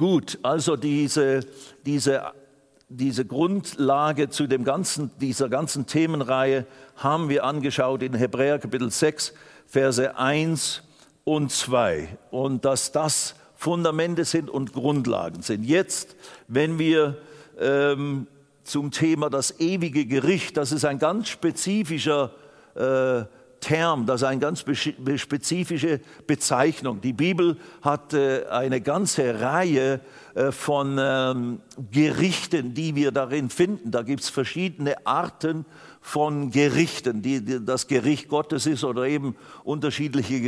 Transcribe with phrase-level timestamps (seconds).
[0.00, 1.40] Gut, also diese,
[1.84, 2.32] diese,
[2.88, 6.64] diese Grundlage zu dem ganzen, dieser ganzen Themenreihe
[6.96, 9.34] haben wir angeschaut in Hebräer Kapitel 6,
[9.66, 10.82] Verse 1
[11.24, 12.16] und 2.
[12.30, 15.64] Und dass das Fundamente sind und Grundlagen sind.
[15.64, 16.16] Jetzt,
[16.48, 17.18] wenn wir
[17.60, 18.26] ähm,
[18.64, 22.30] zum Thema das ewige Gericht, das ist ein ganz spezifischer
[22.74, 23.24] äh,
[23.60, 24.64] Term, das ist eine ganz
[25.16, 27.00] spezifische Bezeichnung.
[27.00, 30.00] Die Bibel hat äh, eine ganze Reihe
[30.34, 33.90] äh, von ähm, Gerichten, die wir darin finden.
[33.90, 35.66] Da gibt es verschiedene Arten
[36.00, 40.40] von Gerichten, die, das Gericht Gottes ist oder eben unterschiedliche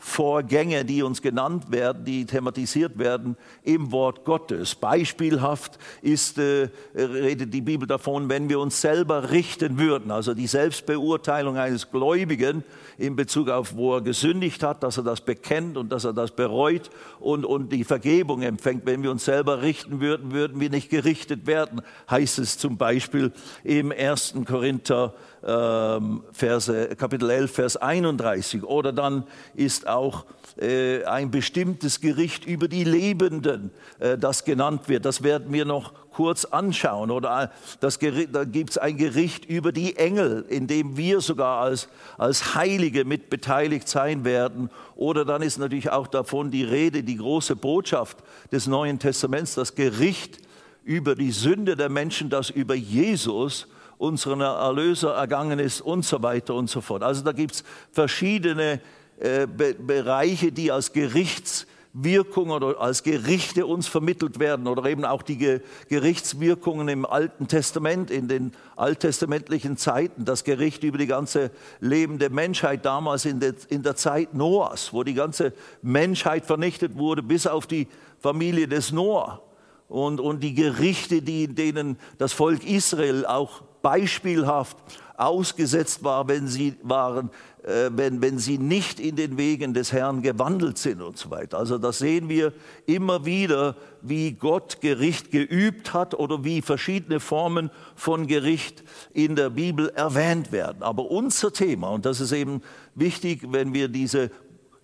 [0.00, 4.74] Gerichtsvorgänge, die uns genannt werden, die thematisiert werden im Wort Gottes.
[4.74, 10.46] Beispielhaft ist, äh, redet die Bibel davon, wenn wir uns selber richten würden, also die
[10.46, 12.64] Selbstbeurteilung eines Gläubigen
[12.98, 16.32] in Bezug auf, wo er gesündigt hat, dass er das bekennt und dass er das
[16.32, 18.86] bereut und, und die Vergebung empfängt.
[18.86, 23.32] Wenn wir uns selber richten würden, würden wir nicht gerichtet werden, heißt es zum Beispiel
[23.64, 24.34] im 1.
[24.46, 25.14] Korinther Korinther
[25.46, 28.64] ähm, Verse, Kapitel 11, Vers 31.
[28.64, 29.24] Oder dann
[29.54, 30.24] ist auch
[30.60, 35.04] äh, ein bestimmtes Gericht über die Lebenden, äh, das genannt wird.
[35.04, 37.10] Das werden wir noch kurz anschauen.
[37.10, 37.48] Oder äh,
[37.80, 41.88] das Gericht, da gibt es ein Gericht über die Engel, in dem wir sogar als,
[42.18, 44.70] als Heilige mit beteiligt sein werden.
[44.96, 48.18] Oder dann ist natürlich auch davon die Rede, die große Botschaft
[48.52, 50.38] des Neuen Testaments, das Gericht
[50.84, 53.66] über die Sünde der Menschen, das über Jesus
[54.00, 57.02] unseren Erlöser ergangen ist und so weiter und so fort.
[57.02, 58.80] Also da gibt es verschiedene
[59.18, 65.20] äh, Be Bereiche, die als Gerichtswirkung oder als Gerichte uns vermittelt werden oder eben auch
[65.20, 65.60] die Ge
[65.90, 71.50] Gerichtswirkungen im Alten Testament, in den alttestamentlichen Zeiten, das Gericht über die ganze
[71.80, 77.22] lebende Menschheit damals in der, in der Zeit Noahs, wo die ganze Menschheit vernichtet wurde,
[77.22, 77.86] bis auf die
[78.18, 79.42] Familie des Noah.
[79.88, 84.76] Und, und die Gerichte, die, denen das Volk Israel auch beispielhaft
[85.16, 87.30] ausgesetzt war, wenn sie waren,
[87.62, 91.58] äh, wenn, wenn sie nicht in den Wegen des Herrn gewandelt sind und so weiter.
[91.58, 92.54] Also das sehen wir
[92.86, 98.82] immer wieder, wie Gott Gericht geübt hat oder wie verschiedene Formen von Gericht
[99.12, 100.82] in der Bibel erwähnt werden.
[100.82, 102.62] Aber unser Thema, und das ist eben
[102.94, 104.30] wichtig, wenn wir diese,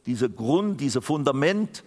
[0.05, 1.83] diese Grund, diese Fundament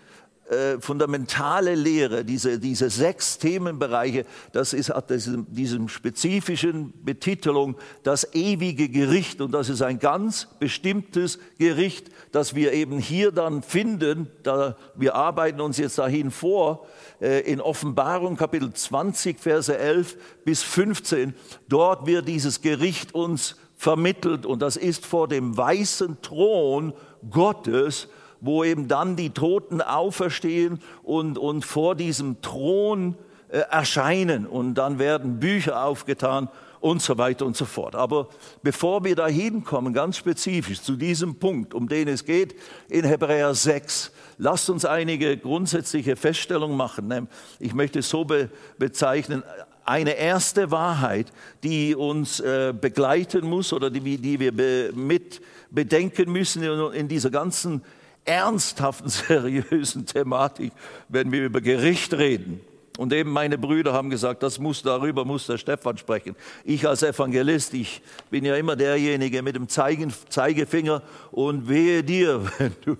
[0.49, 8.33] äh, fundamentale Lehre, diese, diese sechs Themenbereiche, das ist, hat diesem, diesem spezifischen Betitelung das
[8.33, 9.41] ewige Gericht.
[9.41, 14.27] Und das ist ein ganz bestimmtes Gericht, das wir eben hier dann finden.
[14.41, 16.87] Da, wir arbeiten uns jetzt dahin vor,
[17.21, 21.35] äh, in Offenbarung Kapitel 20, Verse 11 bis 15.
[21.67, 26.93] Dort wird dieses Gericht uns vermittelt und das ist vor dem weißen Thron
[27.29, 28.07] Gottes
[28.41, 33.15] wo eben dann die Toten auferstehen und, und vor diesem Thron
[33.49, 36.49] äh, erscheinen und dann werden Bücher aufgetan
[36.79, 37.95] und so weiter und so fort.
[37.95, 38.29] Aber
[38.63, 42.55] bevor wir da hinkommen, ganz spezifisch zu diesem Punkt, um den es geht
[42.89, 47.27] in Hebräer 6, lasst uns einige grundsätzliche Feststellungen machen.
[47.59, 49.43] Ich möchte es so be bezeichnen,
[49.83, 51.33] eine erste Wahrheit,
[51.63, 55.41] die uns äh, begleiten muss oder die, die wir be mit
[55.71, 57.81] bedenken müssen in, in dieser ganzen
[58.25, 60.71] ernsthaften, seriösen Thematik,
[61.07, 62.61] wenn wir über Gericht reden.
[62.99, 66.35] Und eben meine Brüder haben gesagt, das muss, darüber muss der Stefan sprechen.
[66.65, 72.75] Ich als Evangelist, ich bin ja immer derjenige mit dem Zeigefinger und wehe dir, wenn
[72.83, 72.97] du,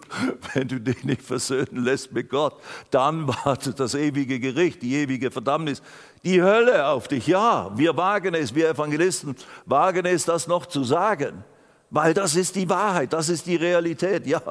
[0.53, 5.31] wenn du dich nicht versöhnen lässt mit Gott, dann wartet das ewige Gericht, die ewige
[5.31, 5.81] Verdammnis,
[6.23, 7.27] die Hölle auf dich.
[7.27, 11.43] Ja, wir wagen es, wir Evangelisten wagen es, das noch zu sagen.
[11.91, 14.27] Weil das ist die Wahrheit, das ist die Realität.
[14.27, 14.41] Ja,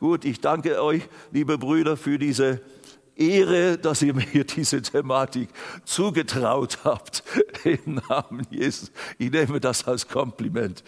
[0.00, 2.60] gut, ich danke euch, liebe Brüder, für diese
[3.16, 5.48] Ehre, dass ihr mir diese Thematik
[5.84, 7.22] zugetraut habt
[7.64, 8.92] im Namen Jesus.
[9.18, 10.84] Ich nehme das als Kompliment.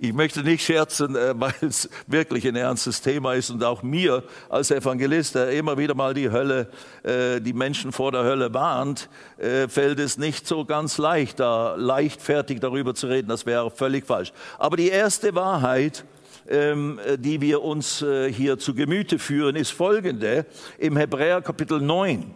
[0.00, 4.24] Ich möchte nicht scherzen, äh, weil es wirklich ein ernstes Thema ist und auch mir
[4.48, 6.70] als Evangelist, der immer wieder mal die Hölle,
[7.02, 9.08] äh, die Menschen vor der Hölle warnt,
[9.38, 13.28] äh, fällt es nicht so ganz leicht, da leichtfertig darüber zu reden.
[13.28, 14.32] Das wäre völlig falsch.
[14.58, 16.04] Aber die erste Wahrheit,
[16.48, 20.46] ähm, die wir uns äh, hier zu Gemüte führen, ist folgende.
[20.78, 22.34] Im Hebräer Kapitel 9,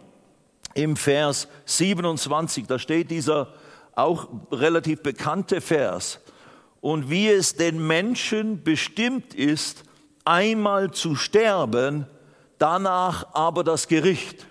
[0.73, 3.53] im Vers 27, da steht dieser
[3.95, 6.19] auch relativ bekannte Vers.
[6.79, 9.83] Und wie es den Menschen bestimmt ist,
[10.25, 12.07] einmal zu sterben,
[12.57, 14.47] danach aber das Gericht.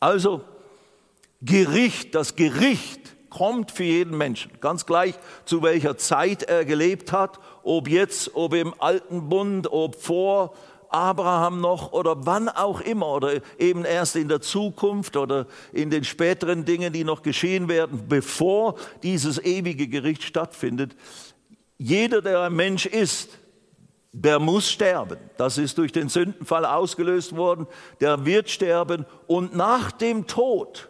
[0.00, 0.42] Also
[1.42, 3.00] Gericht, das Gericht
[3.30, 5.14] kommt für jeden Menschen, ganz gleich
[5.44, 10.54] zu welcher Zeit er gelebt hat ob jetzt, ob im alten Bund, ob vor
[10.88, 16.04] Abraham noch oder wann auch immer oder eben erst in der Zukunft oder in den
[16.04, 20.96] späteren Dingen, die noch geschehen werden, bevor dieses ewige Gericht stattfindet.
[21.76, 23.30] Jeder, der ein Mensch ist,
[24.12, 25.18] der muss sterben.
[25.36, 27.66] Das ist durch den Sündenfall ausgelöst worden.
[28.00, 30.88] Der wird sterben und nach dem Tod,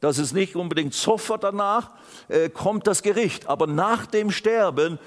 [0.00, 1.90] das ist nicht unbedingt sofort danach,
[2.28, 3.48] äh, kommt das Gericht.
[3.48, 4.98] Aber nach dem Sterben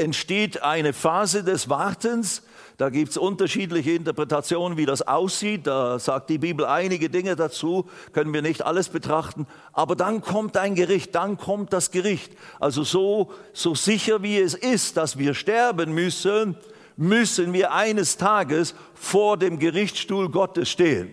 [0.00, 2.42] entsteht eine Phase des Wartens.
[2.76, 5.66] Da gibt es unterschiedliche Interpretationen, wie das aussieht.
[5.66, 9.46] Da sagt die Bibel einige Dinge dazu, können wir nicht alles betrachten.
[9.72, 12.32] Aber dann kommt ein Gericht, dann kommt das Gericht.
[12.58, 16.56] Also so, so sicher wie es ist, dass wir sterben müssen,
[16.96, 21.10] müssen wir eines Tages vor dem Gerichtsstuhl Gottes stehen.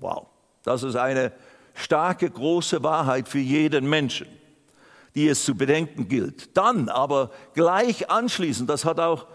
[0.00, 0.26] Wow,
[0.62, 1.32] das ist eine
[1.74, 4.26] starke, große Wahrheit für jeden Menschen
[5.14, 6.56] die es zu bedenken gilt.
[6.56, 9.26] Dann aber gleich anschließend, das hat auch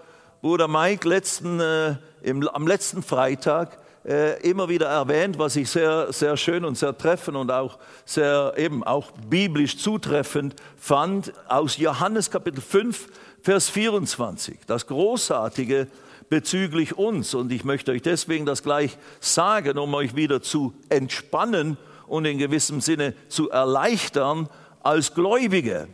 [0.41, 6.11] Bruder Mike letzten, äh, im, am letzten Freitag äh, immer wieder erwähnt, was ich sehr,
[6.13, 12.31] sehr schön und sehr treffend und auch sehr eben auch biblisch zutreffend fand, aus Johannes
[12.31, 13.07] Kapitel 5,
[13.41, 14.59] Vers 24.
[14.67, 15.87] Das Großartige
[16.29, 17.33] bezüglich uns.
[17.33, 21.77] Und ich möchte euch deswegen das gleich sagen, um euch wieder zu entspannen
[22.07, 24.49] und in gewissem Sinne zu erleichtern,
[24.89, 25.87] als Gläubige,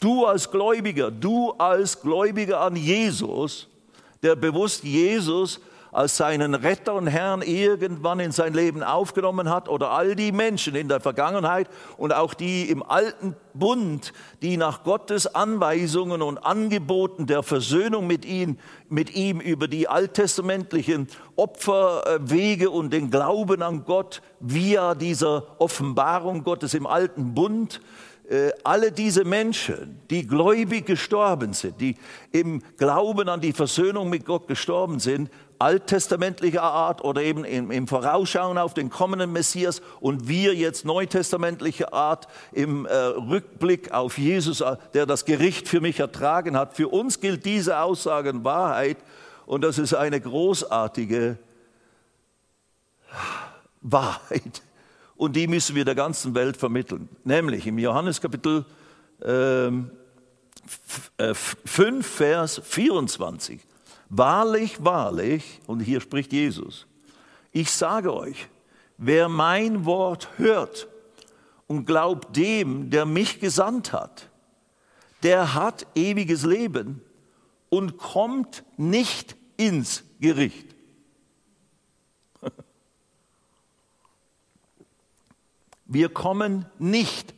[0.00, 3.68] du als Gläubiger, du als Gläubiger an Jesus,
[4.22, 5.62] der bewusst Jesus
[5.92, 10.74] als seinen Retter und Herrn irgendwann in sein Leben aufgenommen hat oder all die Menschen
[10.74, 14.12] in der Vergangenheit und auch die im alten Bund,
[14.42, 18.58] die nach Gottes Anweisungen und Angeboten der Versöhnung mit ihm,
[18.90, 26.74] mit ihm über die alttestamentlichen Opferwege und den Glauben an Gott via dieser Offenbarung Gottes
[26.74, 27.80] im alten Bund
[28.62, 31.96] alle diese Menschen, die gläubig gestorben sind, die
[32.32, 37.88] im Glauben an die Versöhnung mit Gott gestorben sind, alttestamentlicher Art oder eben im, im,
[37.88, 44.60] Vorausschauen auf den kommenden Messias und wir jetzt neutestamentlicher Art im äh, Rückblick auf Jesus,
[44.60, 46.76] äh, der das Gericht für mich ertragen hat.
[46.76, 48.98] Für uns gilt diese Aussage in Wahrheit
[49.46, 51.38] und das ist eine großartige
[53.80, 54.62] Wahrheit
[55.16, 57.08] und die müssen wir der ganzen Welt vermitteln.
[57.24, 58.64] Nämlich im Johannes Kapitel
[59.22, 59.90] ähm,
[61.18, 63.60] äh, 5, Vers 24.
[64.08, 66.86] Wahrlich, wahrlich, und hier spricht Jesus,
[67.52, 68.48] ich sage euch,
[68.96, 70.88] wer mein Wort hört
[71.66, 74.28] und glaubt dem, der mich gesandt hat,
[75.22, 77.00] der hat ewiges Leben
[77.70, 80.73] und kommt nicht ins Gericht,
[85.86, 87.34] Wir kommen nicht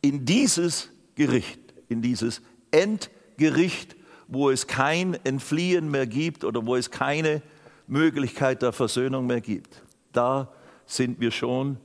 [0.00, 6.90] in dieses Gericht, in dieses Endgericht, wo es kein Entfliehen mehr gibt oder wo es
[6.90, 7.42] keine
[7.86, 9.82] Möglichkeit der Versöhnung mehr gibt.
[10.12, 10.52] Da
[10.86, 11.78] sind wir schon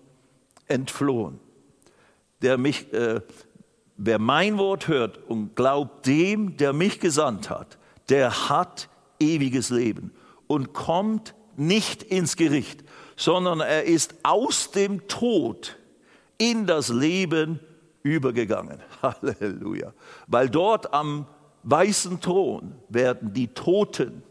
[0.67, 1.39] entflohen.
[2.41, 3.21] Der mich, äh,
[3.97, 7.77] wer mein Wort hört und glaubt dem, der mich gesandt hat,
[8.09, 8.89] der hat
[9.19, 10.11] ewiges Leben
[10.47, 12.83] und kommt nicht ins Gericht,
[13.15, 15.77] sondern er ist aus dem Tod
[16.37, 17.59] in das Leben
[18.03, 18.79] übergegangen.
[19.01, 19.93] Halleluja.
[20.27, 21.27] Weil dort am
[21.63, 24.23] weißen Thron werden die Toten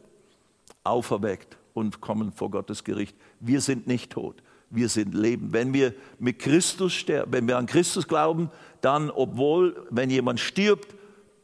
[0.85, 3.17] auferweckt und kommen vor Gottes Gericht.
[3.41, 5.53] Wir sind nicht tot, wir sind Leben.
[5.53, 10.94] Wenn wir mit Christus sterben, wenn wir an Christus glauben, dann, obwohl, wenn jemand stirbt,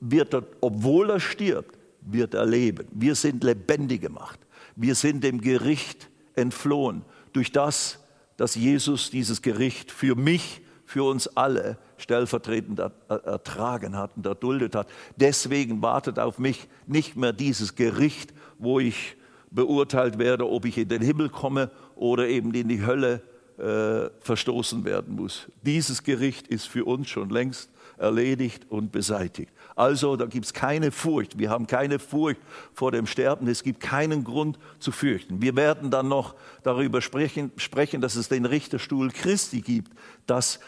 [0.00, 2.86] wird er, obwohl er stirbt, wird er leben.
[2.92, 4.38] Wir sind lebendig gemacht.
[4.76, 7.02] Wir sind dem Gericht entflohen
[7.32, 7.99] durch das,
[8.40, 14.88] dass Jesus dieses Gericht für mich, für uns alle stellvertretend ertragen hat und erduldet hat.
[15.16, 19.14] Deswegen wartet auf mich nicht mehr dieses Gericht, wo ich
[19.50, 23.20] beurteilt werde, ob ich in den Himmel komme oder eben in die Hölle
[23.58, 25.48] äh, verstoßen werden muss.
[25.60, 27.68] Dieses Gericht ist für uns schon längst
[27.98, 29.52] erledigt und beseitigt.
[29.80, 31.38] Also da gibt es keine Furcht.
[31.38, 32.42] Wir haben keine Furcht
[32.74, 33.48] vor dem Sterben.
[33.48, 35.40] Es gibt keinen Grund zu fürchten.
[35.40, 39.90] Wir werden dann noch darüber sprechen, sprechen dass es den Richterstuhl Christi gibt,
[40.26, 40.60] dass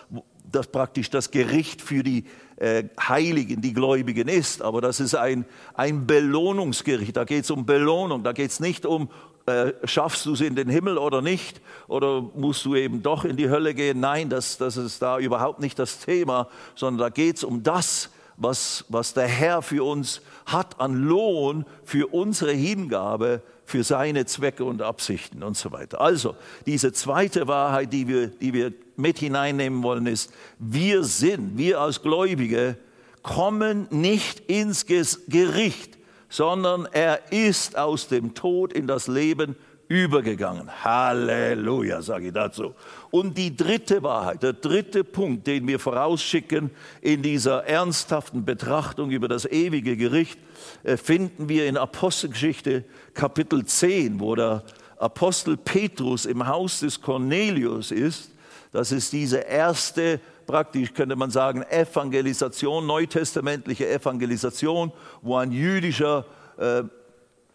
[0.51, 2.25] das praktisch das Gericht für die
[2.57, 4.63] äh, Heiligen, die Gläubigen ist.
[4.63, 7.15] Aber das ist ein, ein Belohnungsgericht.
[7.15, 8.23] Da geht es um Belohnung.
[8.23, 9.11] Da geht es nicht um,
[9.45, 11.61] äh, schaffst du es in den Himmel oder nicht?
[11.87, 14.01] Oder musst du eben doch in die Hölle gehen?
[14.01, 18.09] Nein, das, das ist da überhaupt nicht das Thema, sondern da geht es um das,
[18.37, 24.65] was, was der Herr für uns hat an Lohn für unsere Hingabe, für seine Zwecke
[24.65, 26.01] und Absichten und so weiter.
[26.01, 26.37] Also,
[26.67, 32.03] diese zweite Wahrheit, die wir, die wir mit hineinnehmen wollen, ist, wir sind, wir als
[32.03, 32.77] Gläubige,
[33.23, 35.99] kommen nicht ins Gericht,
[36.29, 39.57] sondern er ist aus dem Tod in das Leben
[39.93, 40.71] übergegangen.
[40.83, 42.75] Halleluja, sage ich dazu.
[43.11, 46.71] Und die dritte Wahrheit, der dritte Punkt, den wir vorausschicken
[47.03, 50.39] in dieser ernsthaften Betrachtung über das ewige Gericht,
[50.83, 54.65] äh, finden wir in Apostelgeschichte Kapitel 10, wo der
[54.97, 58.31] Apostel Petrus im Haus des Cornelius ist.
[58.73, 66.25] Das ist diese erste, praktisch könnte man sagen, Evangelisation, neutestamentliche Evangelisation, wo ein jüdischer
[66.57, 66.85] äh,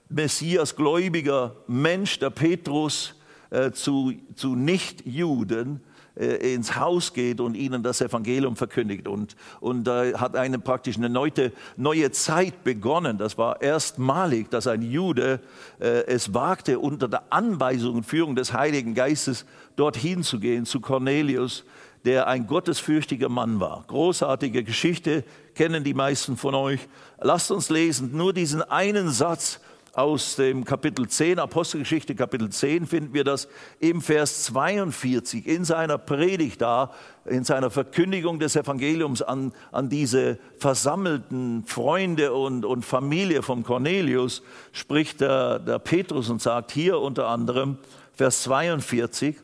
[0.09, 3.15] Messias-gläubiger Mensch, der Petrus,
[3.49, 5.81] äh, zu, zu Nichtjuden
[6.17, 9.07] äh, ins Haus geht und ihnen das Evangelium verkündigt.
[9.07, 13.17] Und, und da äh, hat eine praktisch eine neue, neue Zeit begonnen.
[13.17, 15.39] Das war erstmalig, dass ein Jude
[15.79, 19.45] äh, es wagte, unter der Anweisung und Führung des Heiligen Geistes
[19.75, 21.63] dorthin zu gehen, zu Cornelius,
[22.03, 23.83] der ein gottesfürchtiger Mann war.
[23.87, 25.23] Großartige Geschichte,
[25.55, 26.87] kennen die meisten von euch.
[27.19, 29.59] Lasst uns lesen, nur diesen einen Satz
[29.97, 33.47] aus dem Kapitel 10, Apostelgeschichte Kapitel 10, finden wir das
[33.79, 36.91] im Vers 42 in seiner Predigt da,
[37.25, 44.43] in seiner Verkündigung des Evangeliums an, an diese versammelten Freunde und, und Familie von Cornelius,
[44.71, 47.79] spricht der, der Petrus und sagt hier unter anderem,
[48.13, 49.35] Vers 42,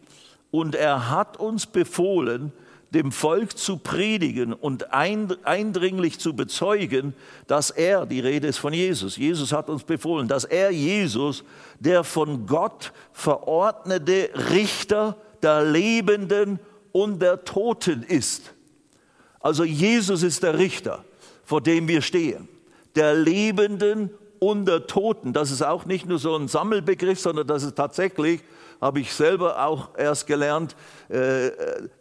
[0.51, 2.53] und er hat uns befohlen,
[2.93, 7.15] dem Volk zu predigen und eindringlich zu bezeugen,
[7.47, 11.43] dass er, die Rede ist von Jesus, Jesus hat uns befohlen, dass er Jesus,
[11.79, 16.59] der von Gott verordnete Richter der Lebenden
[16.91, 18.53] und der Toten ist.
[19.39, 21.03] Also Jesus ist der Richter,
[21.43, 22.47] vor dem wir stehen,
[22.95, 25.33] der Lebenden und der Toten.
[25.33, 28.41] Das ist auch nicht nur so ein Sammelbegriff, sondern das ist tatsächlich
[28.83, 30.75] habe ich selber auch erst gelernt,
[31.07, 31.51] äh,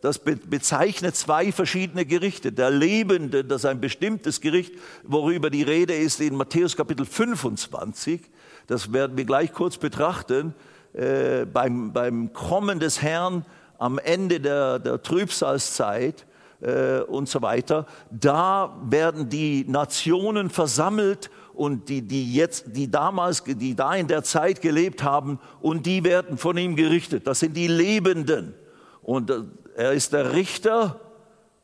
[0.00, 2.50] das bezeichnet zwei verschiedene Gerichte.
[2.50, 4.74] Der Lebende, das ist ein bestimmtes Gericht,
[5.04, 8.20] worüber die Rede ist in Matthäus Kapitel 25.
[8.66, 10.54] Das werden wir gleich kurz betrachten.
[10.92, 13.46] Äh, beim, beim Kommen des Herrn
[13.78, 16.26] am Ende der, der Trübsalzeit
[16.62, 23.44] äh, und so weiter, da werden die Nationen versammelt und die, die jetzt, die damals,
[23.44, 27.26] die da in der Zeit gelebt haben und die werden von ihm gerichtet.
[27.26, 28.54] Das sind die Lebenden.
[29.02, 29.42] Und äh,
[29.76, 31.00] er ist der Richter,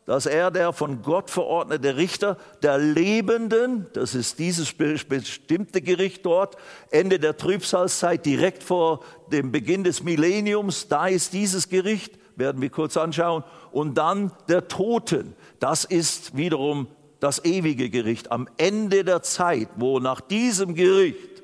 [0.08, 6.56] dass er der von Gott verordnete Richter der Lebenden, das ist dieses bestimmte Gericht dort,
[6.90, 12.70] Ende der Trübsalzeit, direkt vor dem Beginn des Millenniums, da ist dieses Gericht, werden wir
[12.70, 16.86] kurz anschauen, und dann der Toten, das ist wiederum
[17.20, 21.42] das ewige Gericht, am Ende der Zeit, wo nach diesem Gericht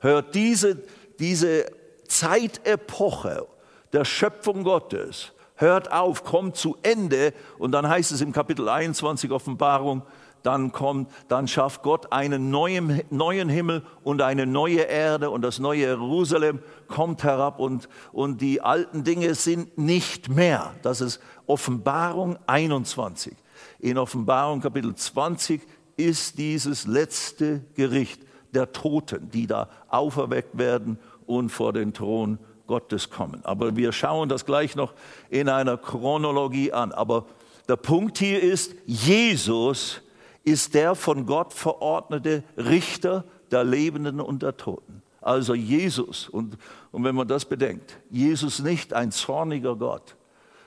[0.00, 0.82] hört diese,
[1.18, 1.66] diese
[2.06, 3.46] Zeitepoche
[3.92, 9.30] der Schöpfung Gottes, hört auf, kommt zu Ende und dann heißt es im Kapitel 21
[9.30, 10.02] Offenbarung,
[10.46, 15.58] dann kommt, dann schafft Gott einen neuen, neuen Himmel und eine neue Erde und das
[15.58, 20.72] neue Jerusalem kommt herab und, und die alten Dinge sind nicht mehr.
[20.82, 23.36] Das ist Offenbarung 21
[23.78, 25.60] in Offenbarung Kapitel 20
[25.96, 28.22] ist dieses letzte Gericht
[28.52, 33.44] der Toten, die da auferweckt werden und vor den Thron Gottes kommen.
[33.44, 34.94] Aber wir schauen das gleich noch
[35.30, 36.92] in einer Chronologie an.
[36.92, 37.26] Aber
[37.68, 40.00] der Punkt hier ist, Jesus
[40.42, 45.02] ist der von Gott verordnete Richter der Lebenden und der Toten.
[45.20, 46.56] Also Jesus, und,
[46.92, 50.15] und wenn man das bedenkt, Jesus nicht ein zorniger Gott.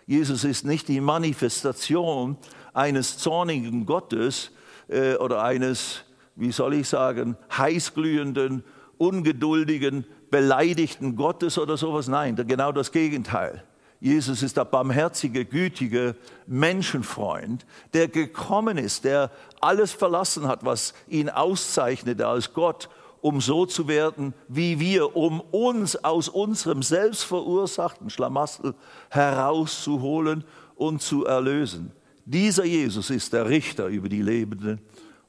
[0.10, 2.36] Jesus ist nicht die Manifestation
[2.74, 4.50] eines zornigen Gottes
[4.88, 6.04] äh, oder eines,
[6.36, 8.64] wie soll ich sagen, heißglühenden,
[8.98, 12.08] ungeduldigen, beleidigten Gottes oder sowas.
[12.08, 13.64] Nein, genau das Gegenteil.
[14.00, 16.16] Jesus ist der barmherzige, gütige
[16.48, 19.30] Menschenfreund, der gekommen ist, der
[19.62, 22.90] alles verlassen hat, was ihn auszeichnete als Gott,
[23.22, 28.74] um so zu werden wie wir, um uns aus unserem selbstverursachten Schlamassel
[29.10, 30.44] herauszuholen
[30.76, 31.92] und zu erlösen.
[32.26, 34.80] Dieser Jesus ist der Richter über die Lebenden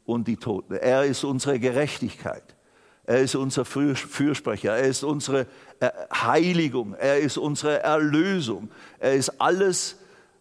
[0.05, 0.75] und die Toten.
[0.75, 2.57] Er ist unsere Gerechtigkeit.
[3.05, 4.77] Er ist unser Fürsprecher.
[4.77, 5.47] Er ist unsere
[5.81, 6.95] äh, Heiligung.
[6.95, 8.71] Er ist unsere Erlösung.
[8.99, 9.97] Er ist alles,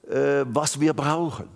[0.08, 1.48] äh, was wir brauchen.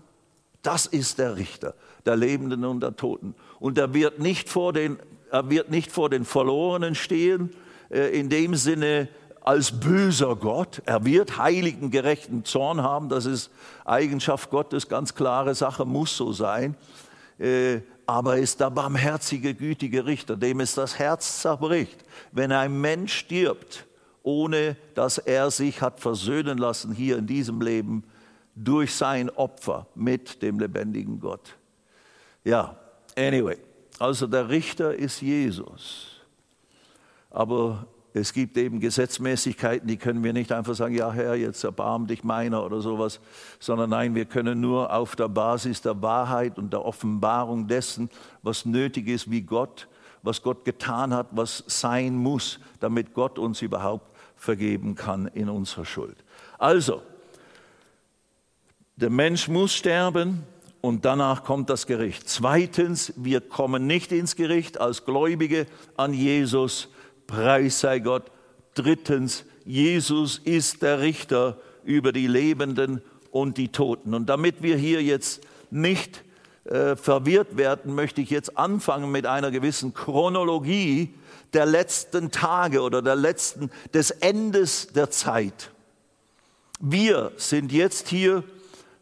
[0.61, 3.35] Das ist der Richter der Lebenden und der Toten.
[3.59, 4.97] Und er wird nicht vor den,
[5.33, 7.49] er wird nicht vor den Verlorenen stehen,
[7.89, 9.09] äh, in dem Sinne,
[9.41, 10.81] als böser Gott.
[10.85, 13.09] Er wird heiligen, gerechten Zorn haben.
[13.09, 13.49] Das ist
[13.83, 16.75] Eigenschaft Gottes, ganz klare Sache, muss so sein.
[17.39, 22.79] Äh, aber er ist der barmherzige, gütige Richter, dem es das Herz zerbricht, wenn ein
[22.79, 23.87] Mensch stirbt,
[24.21, 28.03] ohne dass er sich hat versöhnen lassen hier in diesem Leben
[28.55, 31.55] durch sein Opfer mit dem lebendigen Gott.
[32.43, 32.77] Ja,
[33.17, 33.57] anyway,
[33.99, 36.07] also der Richter ist Jesus.
[37.29, 42.05] Aber es gibt eben Gesetzmäßigkeiten, die können wir nicht einfach sagen, ja Herr, jetzt erbarm
[42.05, 43.19] dich meiner oder sowas,
[43.59, 48.09] sondern nein, wir können nur auf der Basis der Wahrheit und der Offenbarung dessen,
[48.43, 49.87] was nötig ist, wie Gott,
[50.21, 55.85] was Gott getan hat, was sein muss, damit Gott uns überhaupt vergeben kann in unserer
[55.85, 56.17] Schuld.
[56.59, 57.01] Also,
[58.95, 60.43] der Mensch muss sterben
[60.83, 62.27] und danach kommt das Gericht.
[62.27, 66.89] Zweitens, wir kommen nicht ins Gericht als Gläubige an Jesus,
[67.25, 68.23] Preis sei Gott.
[68.73, 74.13] Drittens, Jesus ist der Richter über die Lebenden und die Toten.
[74.13, 76.25] Und damit wir hier jetzt nicht
[76.65, 81.13] äh, verwirrt werden, möchte ich jetzt anfangen mit einer gewissen Chronologie
[81.53, 85.71] der letzten Tage oder der letzten, des Endes der Zeit.
[86.81, 88.43] Wir sind jetzt hier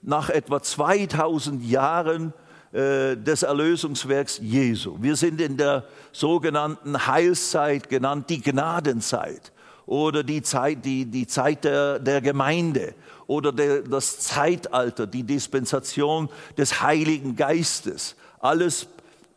[0.01, 2.33] nach etwa 2000 Jahren
[2.71, 4.97] äh, des Erlösungswerks Jesu.
[4.99, 9.51] Wir sind in der sogenannten Heilszeit genannt, die Gnadenzeit
[9.85, 12.95] oder die Zeit, die, die Zeit der, der Gemeinde
[13.27, 18.15] oder der, das Zeitalter, die Dispensation des Heiligen Geistes.
[18.39, 18.87] Alles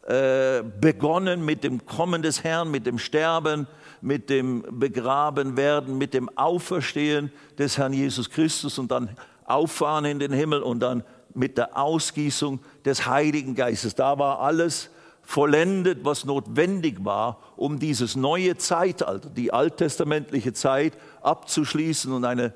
[0.06, 3.66] äh, begonnen mit dem Kommen des Herrn, mit dem Sterben,
[4.00, 9.10] mit dem Begrabenwerden, mit dem Auferstehen des Herrn Jesus Christus und dann
[9.44, 13.94] Auffahren in den Himmel und dann mit der Ausgießung des Heiligen Geistes.
[13.94, 14.90] Da war alles
[15.22, 22.52] vollendet, was notwendig war, um dieses neue Zeitalter, die alttestamentliche Zeit abzuschließen und eine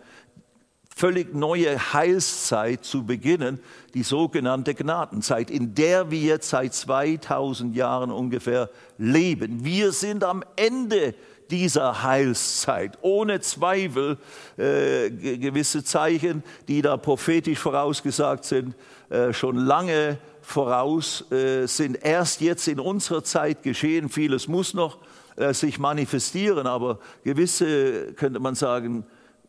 [0.94, 3.60] völlig neue Heilszeit zu beginnen,
[3.94, 8.68] die sogenannte Gnadenzeit, in der wir jetzt seit 2000 Jahren ungefähr
[8.98, 9.64] leben.
[9.64, 11.14] Wir sind am Ende
[11.50, 12.98] dieser Heilszeit.
[13.02, 14.18] Ohne Zweifel
[14.56, 18.74] äh, gewisse Zeichen, die da prophetisch vorausgesagt sind,
[19.10, 24.08] äh, schon lange voraus, äh, sind erst jetzt in unserer Zeit geschehen.
[24.08, 24.98] Vieles muss noch
[25.36, 29.04] äh, sich manifestieren, aber gewisse, könnte man sagen,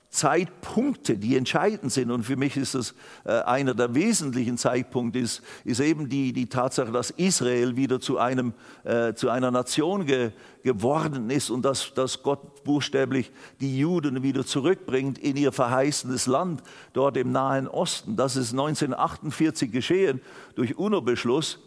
[0.09, 2.09] Zeitpunkte, die entscheidend sind.
[2.09, 6.47] Und für mich ist das äh, einer der wesentlichen Zeitpunkte, ist, ist eben die, die
[6.47, 10.31] Tatsache, dass Israel wieder zu, einem, äh, zu einer Nation ge,
[10.63, 13.31] geworden ist und dass, dass Gott buchstäblich
[13.61, 18.15] die Juden wieder zurückbringt in ihr verheißenes Land, dort im Nahen Osten.
[18.15, 20.21] Das ist 1948 geschehen
[20.55, 21.59] durch UNO-Beschluss.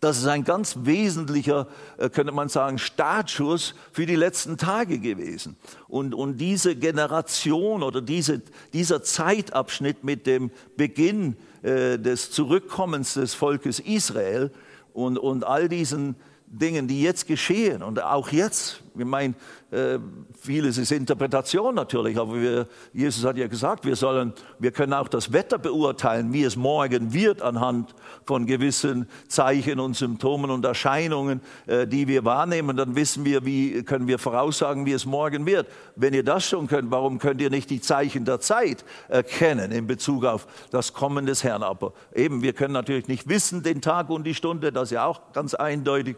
[0.00, 5.56] Das ist ein ganz wesentlicher, äh, könnte man sagen, Startschuss für die letzten Tage gewesen.
[5.88, 13.34] Und, und diese Generation oder diese, dieser Zeitabschnitt mit dem Beginn äh, des Zurückkommens des
[13.34, 14.50] Volkes Israel
[14.92, 16.14] und, und all diesen
[16.46, 19.34] Dingen, die jetzt geschehen und auch jetzt, ich meine,
[19.70, 19.98] äh,
[20.40, 25.08] vieles ist Interpretation natürlich, aber wir, Jesus hat ja gesagt, wir sollen, wir können auch
[25.08, 31.40] das Wetter beurteilen, wie es morgen wird anhand von gewissen Zeichen und Symptomen und Erscheinungen,
[31.66, 32.76] äh, die wir wahrnehmen.
[32.76, 35.66] Dann wissen wir, wie können wir voraussagen, wie es morgen wird.
[35.94, 39.86] Wenn ihr das schon könnt, warum könnt ihr nicht die Zeichen der Zeit erkennen in
[39.86, 41.62] Bezug auf das Kommen des Herrn?
[41.62, 45.06] Aber eben, wir können natürlich nicht wissen den Tag und die Stunde, das ist ja
[45.06, 46.16] auch ganz eindeutig.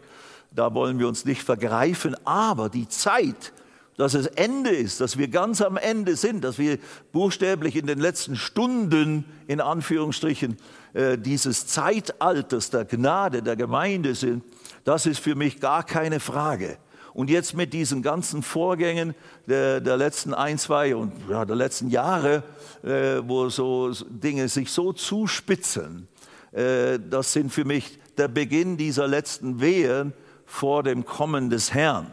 [0.51, 3.53] Da wollen wir uns nicht vergreifen, aber die Zeit,
[3.97, 6.79] dass es Ende ist, dass wir ganz am Ende sind, dass wir
[7.11, 10.57] buchstäblich in den letzten Stunden, in Anführungsstrichen,
[10.93, 14.43] äh, dieses Zeitalters der Gnade der Gemeinde sind,
[14.85, 16.77] das ist für mich gar keine Frage.
[17.13, 19.15] Und jetzt mit diesen ganzen Vorgängen
[19.47, 22.43] der, der letzten ein, zwei und ja, der letzten Jahre,
[22.83, 26.07] äh, wo so Dinge sich so zuspitzen,
[26.53, 30.13] äh, das sind für mich der Beginn dieser letzten Wehen
[30.49, 32.07] vor dem Kommen des Herrn.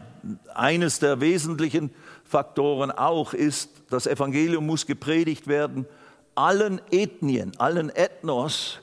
[0.53, 1.89] Eines der wesentlichen
[2.23, 5.87] Faktoren auch ist, das Evangelium muss gepredigt werden,
[6.35, 8.79] allen Ethnien, allen Ethnos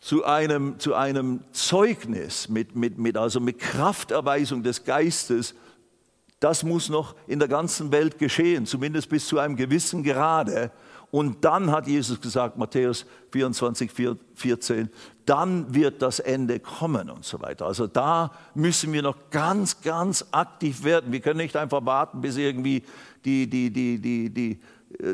[0.00, 5.54] zu einem, zu einem Zeugnis, mit, mit, mit, also mit Krafterweisung des Geistes,
[6.40, 10.70] das muss noch in der ganzen Welt geschehen, zumindest bis zu einem gewissen Grade.
[11.10, 13.90] Und dann hat Jesus gesagt, Matthäus 24,
[14.34, 14.88] 14,
[15.28, 17.66] dann wird das Ende kommen und so weiter.
[17.66, 21.12] Also da müssen wir noch ganz, ganz aktiv werden.
[21.12, 22.82] Wir können nicht einfach warten, bis irgendwie
[23.24, 24.60] die, die, die, die, die,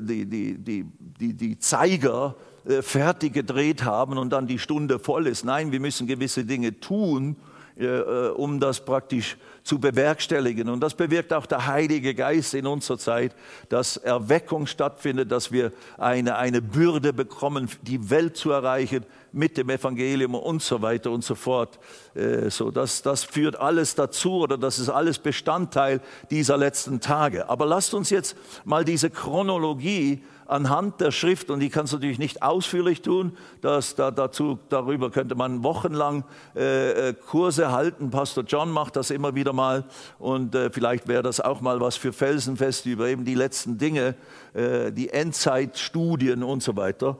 [0.00, 0.84] die, die, die,
[1.18, 5.44] die, die Zeiger äh, fertig gedreht haben und dann die Stunde voll ist.
[5.44, 7.36] Nein, wir müssen gewisse Dinge tun,
[7.76, 9.40] äh, äh, um das praktisch zu
[9.78, 10.68] bewerkstelligen.
[10.68, 13.34] Und das bewirkt auch der Heilige Geist in unserer Zeit,
[13.70, 19.70] dass Erweckung stattfindet, dass wir eine, eine Bürde bekommen, die Welt zu erreichen mit dem
[19.70, 21.78] Evangelium und so weiter und so fort.
[22.14, 26.00] Äh, so, das, das führt alles dazu oder das ist alles Bestandteil
[26.30, 27.48] dieser letzten Tage.
[27.48, 32.18] Aber lasst uns jetzt mal diese Chronologie anhand der Schrift, und ich kann es natürlich
[32.18, 36.24] nicht ausführlich tun, das, da, dazu, darüber könnte man wochenlang
[36.56, 38.10] äh, äh, Kurse halten.
[38.10, 39.84] Pastor John macht das immer wieder mal
[40.18, 44.14] und äh, vielleicht wäre das auch mal was für Felsenfeste über eben die letzten Dinge,
[44.54, 47.16] äh, die Endzeitstudien und so weiter.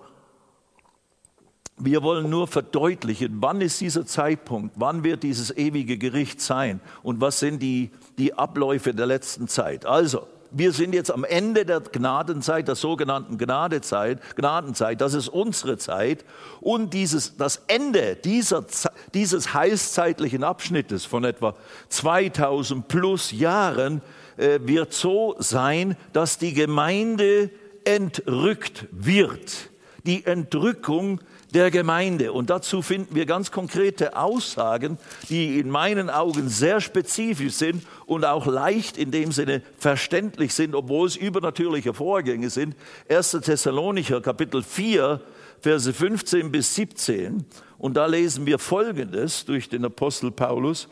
[1.76, 7.20] Wir wollen nur verdeutlichen, wann ist dieser Zeitpunkt, wann wird dieses ewige Gericht sein und
[7.20, 9.84] was sind die, die Abläufe der letzten Zeit.
[9.84, 15.76] Also, wir sind jetzt am Ende der Gnadenzeit, der sogenannten Gnadezeit, Gnadenzeit, das ist unsere
[15.78, 16.24] Zeit.
[16.60, 18.64] Und dieses, das Ende dieser,
[19.12, 21.54] dieses heilszeitlichen Abschnittes von etwa
[21.88, 24.00] 2000 plus Jahren
[24.36, 27.50] äh, wird so sein, dass die Gemeinde
[27.84, 29.70] entrückt wird.
[30.06, 31.20] Die Entrückung
[31.54, 32.32] der Gemeinde.
[32.32, 38.24] Und dazu finden wir ganz konkrete Aussagen, die in meinen Augen sehr spezifisch sind und
[38.24, 42.74] auch leicht in dem Sinne verständlich sind, obwohl es übernatürliche Vorgänge sind.
[43.08, 43.38] 1.
[43.42, 45.20] Thessalonicher Kapitel 4,
[45.60, 47.44] Verse 15 bis 17.
[47.78, 50.88] Und da lesen wir Folgendes durch den Apostel Paulus.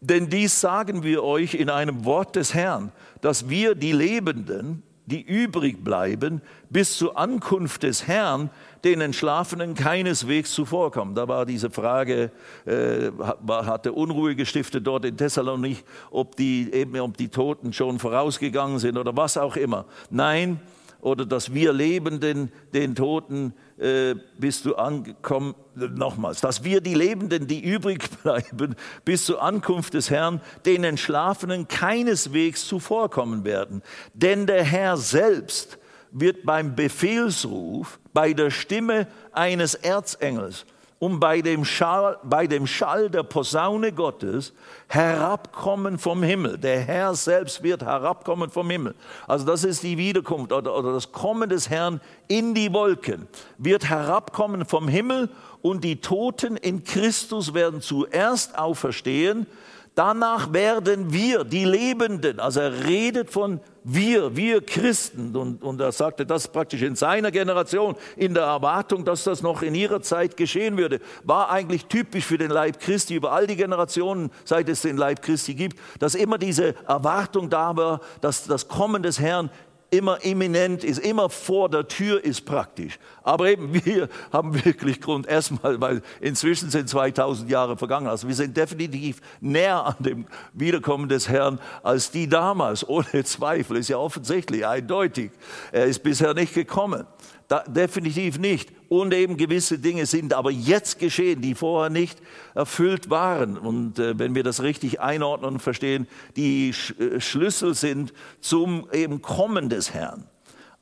[0.00, 2.90] Denn dies sagen wir euch in einem Wort des Herrn,
[3.20, 8.50] dass wir die Lebenden, die übrig bleiben, bis zur Ankunft des Herrn,
[8.84, 11.14] den Entschlafenen keineswegs zuvorkommen.
[11.14, 12.30] Da war diese Frage,
[12.66, 13.10] äh,
[13.48, 18.96] hatte Unruhe gestiftet dort in Thessalonik, ob die, eben, ob die Toten schon vorausgegangen sind
[18.96, 19.86] oder was auch immer.
[20.10, 20.60] Nein,
[21.00, 27.46] oder dass wir Lebenden den Toten äh, bis du angekommen, nochmals, dass wir die Lebenden,
[27.46, 33.82] die übrig bleiben, bis zur Ankunft des Herrn, den Entschlafenen keineswegs zuvorkommen werden.
[34.14, 35.78] Denn der Herr selbst
[36.12, 40.64] wird beim Befehlsruf, bei der Stimme eines Erzengels
[41.02, 44.52] und bei dem, Schall, bei dem Schall der Posaune Gottes
[44.86, 46.58] herabkommen vom Himmel.
[46.58, 48.94] Der Herr selbst wird herabkommen vom Himmel.
[49.26, 53.26] Also das ist die Wiederkunft oder, oder das Kommen des Herrn in die Wolken.
[53.58, 55.28] Wird herabkommen vom Himmel
[55.60, 59.48] und die Toten in Christus werden zuerst auferstehen
[59.94, 65.92] Danach werden wir, die Lebenden, also er redet von wir, wir Christen, und, und er
[65.92, 70.36] sagte das praktisch in seiner Generation, in der Erwartung, dass das noch in ihrer Zeit
[70.36, 74.82] geschehen würde, war eigentlich typisch für den Leib Christi über all die Generationen, seit es
[74.82, 79.50] den Leib Christi gibt, dass immer diese Erwartung da war, dass das Kommen des Herrn
[79.92, 82.98] immer imminent ist, immer vor der Tür ist praktisch.
[83.22, 88.06] Aber eben wir haben wirklich Grund, erstmal, weil inzwischen sind 2000 Jahre vergangen.
[88.06, 93.76] Also wir sind definitiv näher an dem Wiederkommen des Herrn als die damals, ohne Zweifel,
[93.76, 95.30] ist ja offensichtlich, eindeutig.
[95.72, 97.06] Er ist bisher nicht gekommen.
[97.52, 98.72] Da, definitiv nicht.
[98.88, 102.18] Und eben gewisse Dinge sind aber jetzt geschehen, die vorher nicht
[102.54, 103.58] erfüllt waren.
[103.58, 108.88] Und äh, wenn wir das richtig einordnen und verstehen, die Sch äh, Schlüssel sind zum
[108.90, 110.24] eben Kommen des Herrn.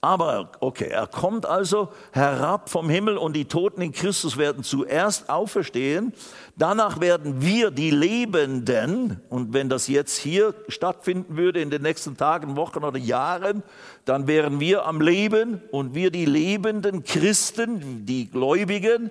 [0.03, 5.29] Aber okay, er kommt also herab vom Himmel und die Toten in Christus werden zuerst
[5.29, 6.15] auferstehen.
[6.57, 12.17] Danach werden wir, die Lebenden, und wenn das jetzt hier stattfinden würde in den nächsten
[12.17, 13.63] Tagen, Wochen oder Jahren,
[14.07, 19.11] dann wären wir am Leben und wir, die lebenden Christen, die Gläubigen,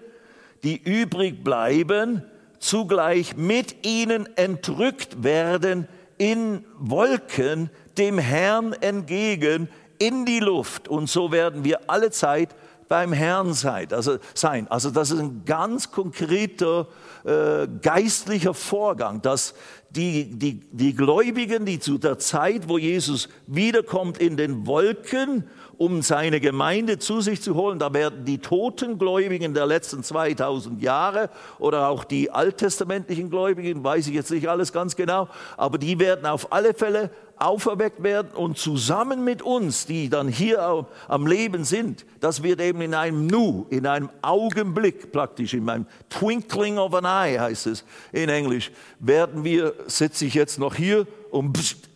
[0.63, 2.23] die übrig bleiben,
[2.57, 9.69] zugleich mit ihnen entrückt werden in Wolken dem Herrn entgegen
[9.99, 12.55] in die Luft und so werden wir alle Zeit
[12.87, 13.93] beim Herrn sein.
[13.93, 14.67] Also, sein.
[14.69, 16.87] also das ist ein ganz konkreter
[17.23, 19.53] äh, geistlicher Vorgang, dass
[19.91, 25.45] die, die, die Gläubigen, die zu der Zeit, wo Jesus wiederkommt in den Wolken,
[25.79, 30.81] um seine Gemeinde zu sich zu holen, da werden die toten Gläubigen der letzten 2000
[30.81, 35.97] Jahre oder auch die alttestamentlichen Gläubigen, weiß ich jetzt nicht alles ganz genau, aber die
[35.97, 41.63] werden auf alle Fälle auferweckt werden und zusammen mit uns, die dann hier am Leben
[41.63, 46.93] sind, das wird eben in einem Nu, in einem Augenblick praktisch, in einem Twinkling of
[46.93, 51.88] an Eye heißt es in Englisch, werden wir, sitze ich jetzt noch hier und pst,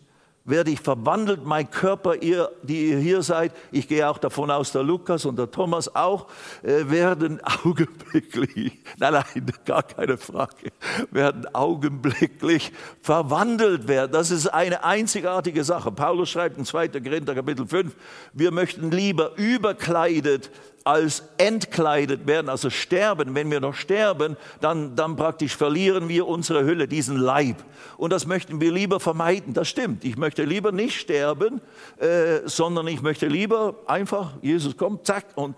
[0.44, 4.72] werde ich verwandelt, mein Körper, ihr, die ihr hier seid, ich gehe auch davon aus,
[4.72, 6.26] der Lukas und der Thomas auch,
[6.62, 10.70] äh, werden augenblicklich, nein, nein, gar keine Frage,
[11.10, 14.12] werden augenblicklich verwandelt werden.
[14.12, 15.90] Das ist eine einzigartige Sache.
[15.90, 16.88] Paulus schreibt in 2.
[16.88, 17.94] Korinther Kapitel 5,
[18.34, 20.50] wir möchten lieber überkleidet
[20.84, 23.34] als entkleidet werden, also sterben.
[23.34, 27.56] Wenn wir noch sterben, dann, dann praktisch verlieren wir unsere Hülle, diesen Leib.
[27.96, 29.54] Und das möchten wir lieber vermeiden.
[29.54, 30.04] Das stimmt.
[30.04, 31.62] Ich möchte lieber nicht sterben,
[31.98, 35.56] äh, sondern ich möchte lieber einfach, Jesus kommt, zack, und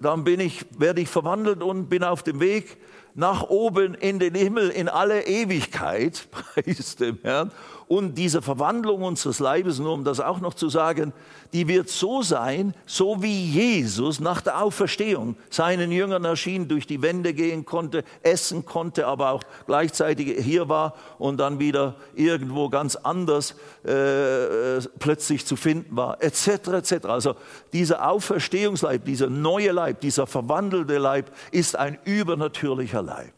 [0.00, 2.78] dann bin ich, werde ich verwandelt und bin auf dem Weg
[3.14, 7.50] nach oben in den Himmel, in alle Ewigkeit, preis dem Herrn.
[7.88, 11.14] Und diese Verwandlung unseres Leibes, nur um das auch noch zu sagen,
[11.54, 17.00] die wird so sein, so wie Jesus nach der Auferstehung seinen Jüngern erschien, durch die
[17.00, 22.94] Wände gehen konnte, essen konnte, aber auch gleichzeitig hier war und dann wieder irgendwo ganz
[22.94, 26.68] anders äh, plötzlich zu finden war, etc.
[26.68, 27.06] etc.
[27.06, 27.36] Also
[27.72, 33.32] dieser Auferstehungsleib, dieser neue Leib, dieser verwandelte Leib ist ein übernatürlicher Leib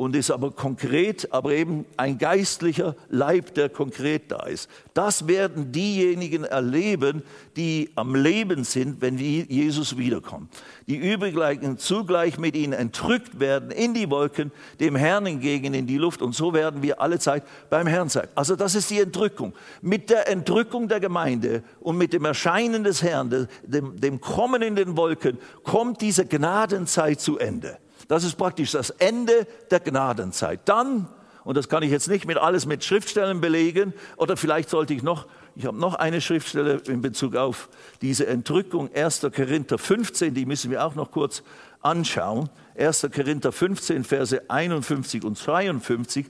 [0.00, 4.70] und ist aber konkret, aber eben ein geistlicher Leib, der konkret da ist.
[4.94, 7.22] Das werden diejenigen erleben,
[7.54, 10.54] die am Leben sind, wenn Jesus wiederkommt.
[10.86, 15.98] Die übrigen zugleich mit ihnen entrückt werden in die Wolken, dem Herrn entgegen in die
[15.98, 18.28] Luft und so werden wir alle Zeit beim Herrn sein.
[18.34, 19.52] Also das ist die Entrückung.
[19.82, 24.76] Mit der Entrückung der Gemeinde und mit dem Erscheinen des Herrn, dem, dem Kommen in
[24.76, 27.76] den Wolken, kommt diese Gnadenzeit zu Ende.
[28.10, 30.62] Das ist praktisch das Ende der Gnadenzeit.
[30.64, 31.06] Dann,
[31.44, 35.04] und das kann ich jetzt nicht mit alles mit Schriftstellen belegen, oder vielleicht sollte ich
[35.04, 37.68] noch, ich habe noch eine Schriftstelle in Bezug auf
[38.02, 39.28] diese Entrückung, 1.
[39.32, 41.44] Korinther 15, die müssen wir auch noch kurz
[41.82, 42.50] anschauen.
[42.76, 43.10] 1.
[43.14, 46.26] Korinther 15, Verse 51 und 52,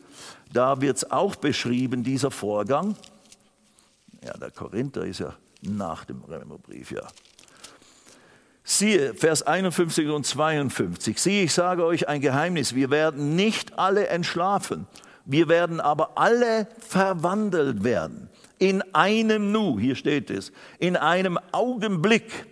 [0.52, 2.94] da wird es auch beschrieben, dieser Vorgang.
[4.22, 7.06] Ja, der Korinther ist ja nach dem Römerbrief, ja.
[8.62, 11.20] Siehe, Vers 51 und 52.
[11.20, 12.74] Siehe, ich sage euch ein Geheimnis.
[12.74, 14.86] Wir werden nicht alle entschlafen.
[15.24, 18.28] Wir werden aber alle verwandelt werden.
[18.58, 22.46] In einem Nu, hier steht es, in einem Augenblick.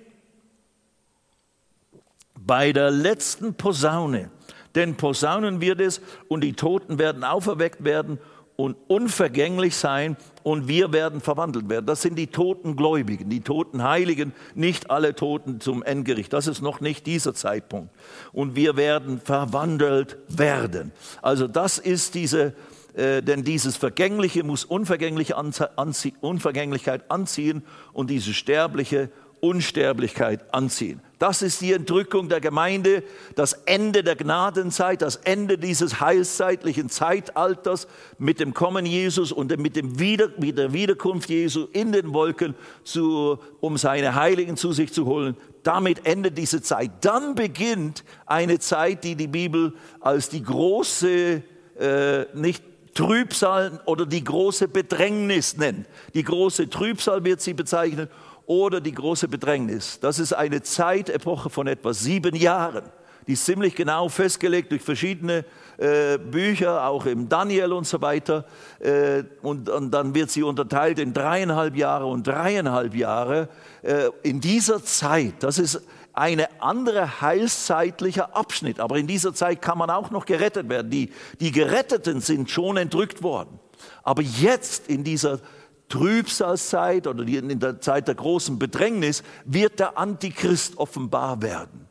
[2.35, 4.31] Bei der letzten Posaune.
[4.75, 8.19] Denn Posaunen wird es und die Toten werden auferweckt werden
[8.59, 11.87] und unvergänglich sein und wir werden verwandelt werden.
[11.87, 16.33] Das sind die toten Gläubigen, die toten Heiligen, nicht alle Toten zum Endgericht.
[16.33, 17.95] Das ist noch nicht dieser Zeitpunkt.
[18.33, 20.91] Und wir werden verwandelt werden.
[21.23, 22.53] Also das ist diese,
[22.95, 31.01] äh, denn dieses Vergängliche muss Unvergängliche anzie Unvergänglichkeit anziehen und diese Sterbliche Unsterblichkeit anziehen.
[31.19, 33.03] Das ist die Entrückung der Gemeinde,
[33.35, 39.75] das Ende der Gnadenzeit, das Ende dieses heilszeitlichen Zeitalters mit dem Kommen Jesus und mit,
[39.75, 44.93] dem Wieder, mit der Wiederkunft Jesu in den Wolken, zu, um seine Heiligen zu sich
[44.93, 45.37] zu holen.
[45.65, 46.93] Damit endet diese Zeit.
[47.01, 51.43] Dann beginnt eine Zeit, die die Bibel als die große,
[51.81, 52.63] äh, nicht
[52.95, 55.87] Trübsal oder die große Bedrängnis nennt.
[56.15, 58.09] Die große Trübsal wird sie bezeichnen
[58.49, 60.01] oder die große Bedrängnis.
[60.01, 62.85] Das ist eine Zeitepoche von etwa sieben Jahren.
[63.27, 65.45] Die ist ziemlich genau festgelegt durch verschiedene
[65.77, 68.47] äh, Bücher, auch im Daniel und so weiter.
[68.81, 73.51] Äh, und, und, dann wird sie unterteilt in dreieinhalb Jahre und dreieinhalb Jahre.
[73.83, 75.83] Äh, in dieser Zeit, das ist
[76.15, 78.81] eine andere heilszeitlicher Abschnitt.
[78.81, 80.91] Aber in dieser Zeit kann man auch noch gerettet werden.
[80.91, 83.61] Die, die Geretteten sind schon entrückt worden.
[84.03, 85.49] Aber jetzt in dieser Zeit,
[85.89, 91.88] Trübsalzeit oder in der Zeit der großen Bedrängnis wird der Antichrist offenbar werden.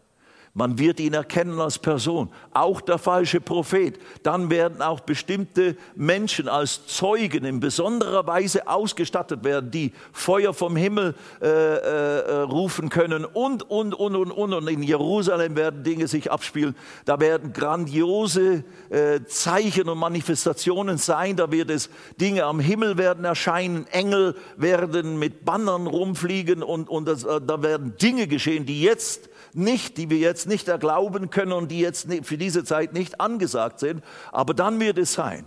[0.57, 3.99] Man wird ihn erkennen als Person, auch der falsche Prophet.
[4.23, 10.75] Dann werden auch bestimmte Menschen als Zeugen in besonderer Weise ausgestattet werden, die Feuer vom
[10.75, 14.53] Himmel äh, äh, rufen können und, und, und, und, und.
[14.53, 16.75] Und in Jerusalem werden Dinge sich abspielen.
[17.05, 21.35] Da werden grandiose äh, Zeichen und Manifestationen sein.
[21.35, 23.85] Da wird es Dinge am Himmel werden erscheinen.
[23.91, 29.29] Engel werden mit Bannern rumfliegen und, und das, äh, da werden Dinge geschehen, die jetzt
[29.57, 33.79] nicht, die wir jetzt nicht erglauben können und die jetzt für diese Zeit nicht angesagt
[33.79, 35.45] sind, aber dann wird es sein.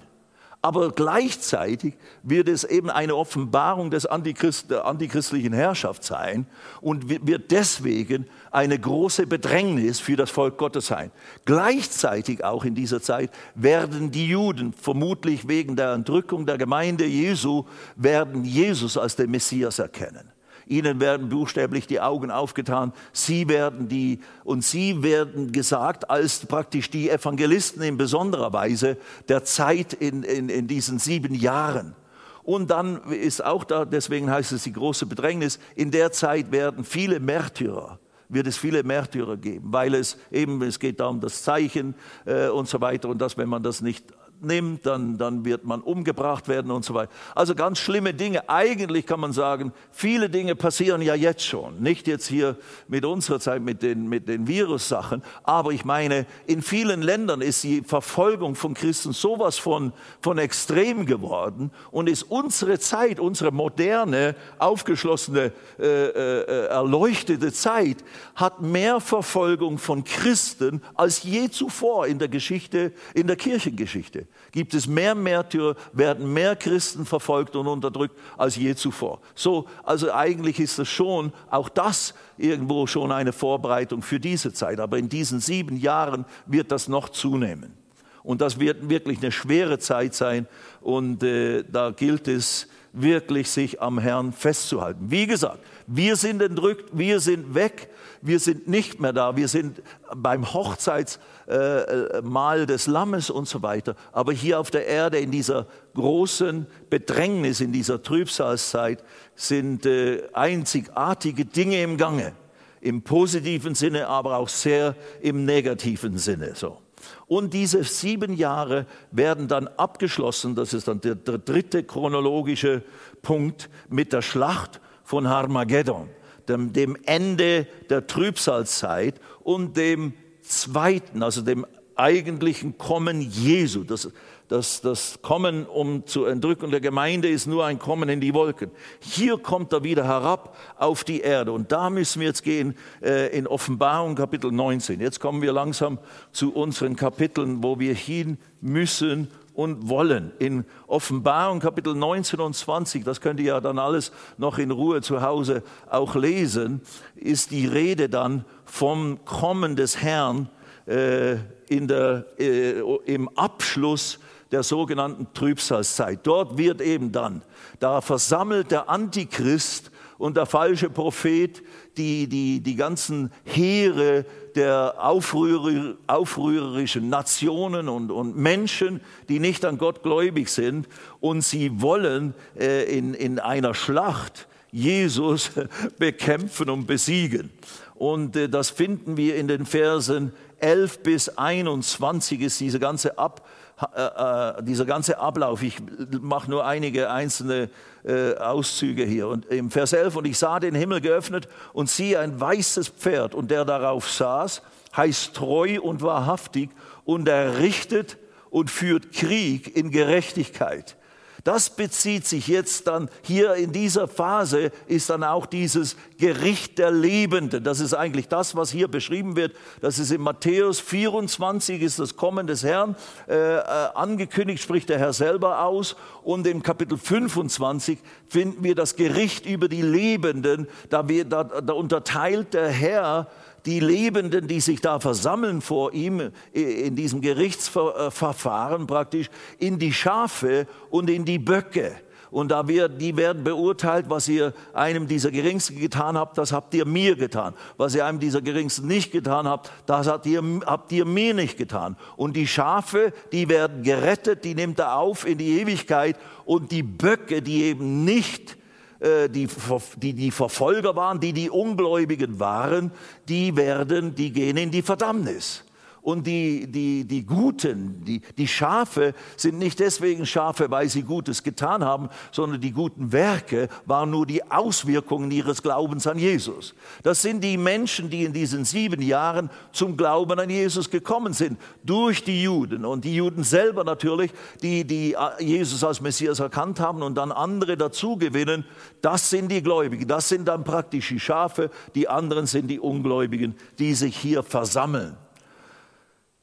[0.63, 6.45] Aber gleichzeitig wird es eben eine Offenbarung des Antichrist, der antichristlichen Herrschaft sein
[6.83, 11.13] und wird deswegen eine große Bedrängnis für das Volk Gottes sein.
[11.47, 17.65] Gleichzeitig auch in dieser Zeit werden die Juden, vermutlich wegen der Entrückung der Gemeinde Jesu,
[17.97, 20.31] werden Jesus als den Messias erkennen.
[20.71, 22.93] Ihnen werden buchstäblich die Augen aufgetan.
[23.13, 28.97] Sie werden die, und Sie werden gesagt als praktisch die Evangelisten in besonderer Weise
[29.29, 31.97] der Zeit in, in, in diesen sieben Jahren.
[32.45, 36.85] Und dann ist auch da, deswegen heißt es die große Bedrängnis, in der Zeit werden
[36.85, 41.43] viele Märtyrer, wird es viele Märtyrer geben, weil es eben, es geht da um das
[41.43, 44.05] Zeichen äh, und so weiter und dass, wenn man das nicht
[44.43, 47.13] nimmt, dann, dann wird man umgebracht werden und so weiter.
[47.35, 48.49] Also ganz schlimme Dinge.
[48.49, 51.81] Eigentlich kann man sagen, viele Dinge passieren ja jetzt schon.
[51.81, 52.57] Nicht jetzt hier
[52.89, 55.23] mit unserer Zeit, mit den, mit den Virussachen.
[55.43, 61.07] Aber ich meine, in vielen Ländern ist die Verfolgung von Christen sowas von, von extrem
[61.07, 67.99] geworden und ist unsere Zeit, unsere moderne, aufgeschlossene, äh, äh, erleuchtete Zeit,
[68.35, 74.75] hat mehr Verfolgung von Christen als je zuvor in der Geschichte, in der Kirchengeschichte gibt
[74.75, 79.21] es mehr Märtyrer, werden mehr Christen verfolgt und unterdrückt als je zuvor.
[79.35, 84.81] So, also eigentlich ist es schon, auch das irgendwo schon eine Vorbereitung für diese Zeit.
[84.81, 87.75] Aber in diesen sieben Jahren wird das noch zunehmen.
[88.23, 90.47] Und das wird wirklich eine schwere Zeit sein.
[90.81, 95.11] Und äh, da gilt es wirklich, sich am Herrn festzuhalten.
[95.11, 95.61] Wie gesagt,
[95.93, 97.89] wir sind entrückt, wir sind weg
[98.23, 99.83] wir sind nicht mehr da, wir sind
[100.15, 103.97] beim Hochzeitsmahl des Lammes und so weiter.
[104.13, 109.03] Aber hier auf der Erde in dieser großen Bedrängnis, in dieser Trübsalzeit
[109.35, 112.35] sind äh, einzigartige Dinge im Gange.
[112.83, 116.55] Im positiven Sinne, aber auch sehr im negativen Sinne.
[116.55, 116.79] So.
[117.27, 122.83] Und diese sieben Jahre werden dann abgeschlossen, das ist dann der, der dritte chronologische
[123.23, 126.09] Punkt, mit der Schlacht von Harmageddon
[126.49, 133.83] dem, dem Ende der Trübsalzeit und dem zweiten, also dem eigentlichen Kommen Jesu.
[133.83, 134.09] Das,
[134.47, 138.71] das, das Kommen um zur Entrückung der Gemeinde ist nur ein Kommen in die Wolken.
[139.01, 141.51] Hier kommt er wieder herab auf die Erde.
[141.51, 145.01] Und da müssen wir jetzt gehen äh, in Offenbarung Kapitel 19.
[145.01, 145.99] Jetzt kommen wir langsam
[146.31, 149.27] zu unseren Kapiteln, wo wir hin müssen
[149.61, 150.33] und wollen.
[150.39, 155.03] In Offenbarung Kapitel 19 und 20, das könnt ihr ja dann alles noch in Ruhe
[155.03, 156.81] zu Hause auch lesen,
[157.15, 160.49] ist die Rede dann vom Kommen des Herrn
[160.87, 161.35] äh,
[161.69, 164.19] in der, äh, im Abschluss
[164.51, 166.21] der sogenannten Trübsalzeit.
[166.23, 167.43] Dort wird eben dann,
[167.81, 171.63] da versammelt der Antichrist und der falsche Prophet
[171.97, 179.79] die, die, die ganzen Heere der aufrührer, aufrührerischen Nationen und, und Menschen, die nicht an
[179.79, 180.89] Gott gläubig sind.
[181.21, 185.53] Und sie wollen äh, in, in einer Schlacht Jesus
[185.99, 187.51] bekämpfen und besiegen.
[187.95, 193.49] Und äh, das finden wir in den Versen 11 bis 21 ist diese ganze Ab,
[193.97, 195.63] äh, äh, dieser ganze Ablauf.
[195.63, 195.79] Ich
[196.21, 197.71] mache nur einige einzelne
[198.05, 199.29] äh, Auszüge hier.
[199.29, 203.35] Und im Vers 11, und ich sah den Himmel geöffnet und siehe ein weißes Pferd
[203.35, 204.63] und der darauf saß,
[204.97, 206.71] heißt treu und wahrhaftig
[207.05, 208.19] und er richtet
[208.51, 210.97] und führt Krieg in Gerechtigkeit.
[211.45, 216.91] Das bezieht sich jetzt dann hier in dieser Phase, ist dann auch dieses Gericht der
[216.91, 217.65] Lebenden.
[217.65, 219.55] Das ist eigentlich das, was hier beschrieben wird.
[219.81, 222.97] Das ist in Matthäus 24, ist das Kommen des Herrn
[223.29, 223.63] äh, äh,
[223.95, 225.97] angekündigt, spricht der Herr selber aus.
[226.23, 227.99] Und im Kapitel 25
[228.29, 230.69] finden wir das Gericht über die Lebenden.
[230.91, 233.29] Da, wird, da, da unterteilt der Herr
[233.67, 240.67] die Lebenden, die sich da versammeln vor ihm in diesem Gerichtsverfahren praktisch, in die Schafe
[240.91, 241.97] und in die Böcke.
[242.31, 246.73] Und da wird, die werden beurteilt, was ihr einem dieser Geringsten getan habt, das habt
[246.75, 247.55] ihr mir getan.
[247.77, 251.59] Was ihr einem dieser Geringsten nicht getan habt, das habt ihr, habt ihr mir nicht
[251.59, 251.97] getan.
[252.17, 256.17] Und die Schafe, die werden gerettet, die nimmt er auf in die Ewigkeit.
[256.45, 258.57] Und die Böcke, die eben nicht
[259.01, 259.49] die,
[259.97, 262.93] die die Verfolger waren, die die Ungläubigen waren,
[263.29, 265.65] die werden, die gehen in die Verdammnis.
[266.03, 271.43] Und die, die, die Guten, die, die Schafe sind nicht deswegen Schafe, weil sie Gutes
[271.43, 276.75] getan haben, sondern die guten Werke waren nur die Auswirkungen ihres Glaubens an Jesus.
[277.03, 281.59] Das sind die Menschen, die in diesen sieben Jahren zum Glauben an Jesus gekommen sind,
[281.85, 282.87] durch die Juden.
[282.87, 284.33] Und die Juden selber natürlich,
[284.63, 288.65] die, die Jesus als Messias erkannt haben und dann andere dazu gewinnen,
[289.03, 290.09] das sind die Gläubigen.
[290.09, 295.17] Das sind dann praktisch die Schafe, die anderen sind die Ungläubigen, die sich hier versammeln.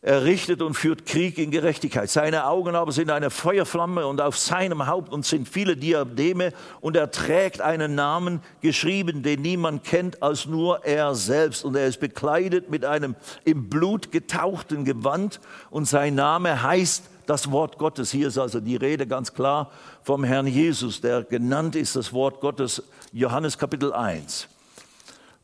[0.03, 2.07] Er richtet und führt Krieg in Gerechtigkeit.
[2.07, 6.95] Seine Augen aber sind eine Feuerflamme und auf seinem Haupt und sind viele Diademe und
[6.95, 11.65] er trägt einen Namen geschrieben, den niemand kennt als nur er selbst.
[11.65, 15.39] Und er ist bekleidet mit einem im Blut getauchten Gewand
[15.71, 18.12] und sein Name heißt das Wort Gottes.
[18.12, 19.71] Hier ist also die Rede ganz klar
[20.03, 22.83] vom Herrn Jesus, der genannt ist das Wort Gottes,
[23.13, 24.47] Johannes Kapitel 1.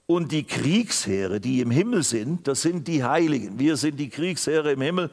[0.05, 3.57] Und die Kriegsheere, die im Himmel sind, das sind die Heiligen.
[3.57, 5.09] Wir sind die Kriegsheere im Himmel,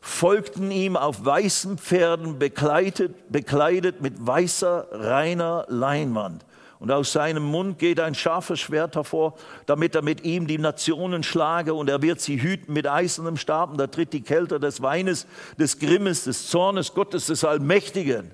[0.00, 6.44] folgten ihm auf weißen Pferden bekleidet, bekleidet mit weißer, reiner Leinwand.
[6.80, 9.34] Und aus seinem Mund geht ein scharfes Schwert hervor,
[9.66, 13.70] damit er mit ihm die Nationen schlage und er wird sie hüten mit eisernem Stab.
[13.70, 18.32] Und da tritt die Kälte des Weines, des Grimmes, des Zornes Gottes, des Allmächtigen.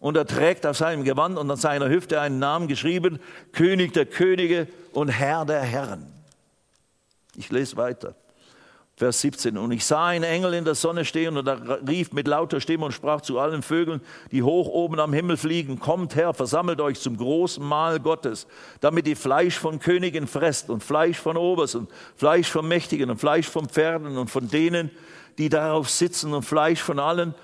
[0.00, 3.18] Und er trägt auf seinem Gewand und an seiner Hüfte einen Namen geschrieben,
[3.52, 6.06] König der Könige und Herr der Herren.
[7.36, 8.14] Ich lese weiter.
[8.98, 9.56] Vers 17.
[9.56, 12.84] Und ich sah einen Engel in der Sonne stehen und er rief mit lauter Stimme
[12.84, 14.00] und sprach zu allen Vögeln,
[14.32, 18.48] die hoch oben am Himmel fliegen, kommt her, versammelt euch zum großen Mahl Gottes,
[18.80, 21.86] damit ihr Fleisch von Königen fresst und Fleisch von Obersten,
[22.16, 24.90] Fleisch von Mächtigen und Fleisch von Pferden und von denen,
[25.38, 27.36] die darauf sitzen und Fleisch von allen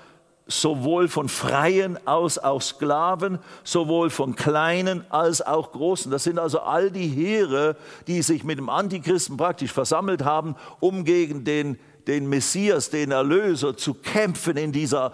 [0.46, 6.10] sowohl von Freien als auch Sklaven, sowohl von Kleinen als auch Großen.
[6.10, 7.76] Das sind also all die Heere,
[8.06, 13.76] die sich mit dem Antichristen praktisch versammelt haben, um gegen den, den Messias, den Erlöser,
[13.76, 15.12] zu kämpfen in dieser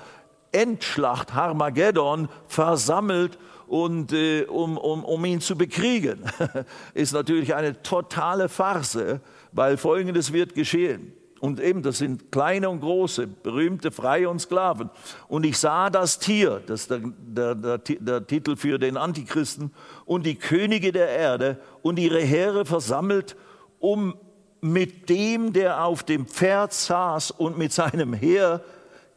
[0.53, 6.25] Endschlacht Harmageddon, versammelt und äh, um, um, um ihn zu bekriegen.
[6.95, 9.21] Ist natürlich eine totale Farce,
[9.53, 11.13] weil Folgendes wird geschehen.
[11.41, 14.91] Und eben, das sind kleine und große, berühmte Freie und Sklaven.
[15.27, 19.73] Und ich sah das Tier, das ist der, der, der, der, Titel für den Antichristen,
[20.05, 23.37] und die Könige der Erde und ihre Heere versammelt,
[23.79, 24.15] um
[24.61, 28.63] mit dem, der auf dem Pferd saß und mit seinem Heer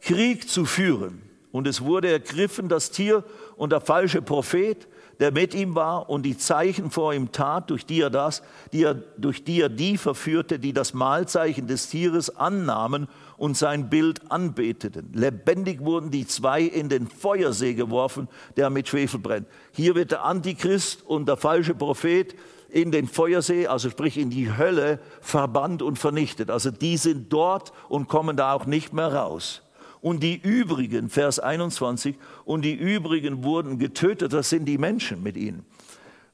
[0.00, 1.20] Krieg zu führen.
[1.52, 3.22] Und es wurde ergriffen, das Tier
[3.56, 4.88] und der falsche Prophet,
[5.20, 8.42] der mit ihm war und die Zeichen vor ihm tat, durch die er das,
[8.72, 13.90] die er, durch die er die verführte, die das Mahlzeichen des Tieres annahmen und sein
[13.90, 15.10] Bild anbeteten.
[15.12, 19.46] Lebendig wurden die zwei in den Feuersee geworfen, der mit Schwefel brennt.
[19.72, 22.34] Hier wird der Antichrist und der falsche Prophet
[22.68, 26.50] in den Feuersee, also sprich in die Hölle, verbannt und vernichtet.
[26.50, 29.63] Also die sind dort und kommen da auch nicht mehr raus.
[30.04, 35.34] Und die übrigen, Vers 21, und die übrigen wurden getötet, das sind die Menschen mit
[35.34, 35.64] ihnen,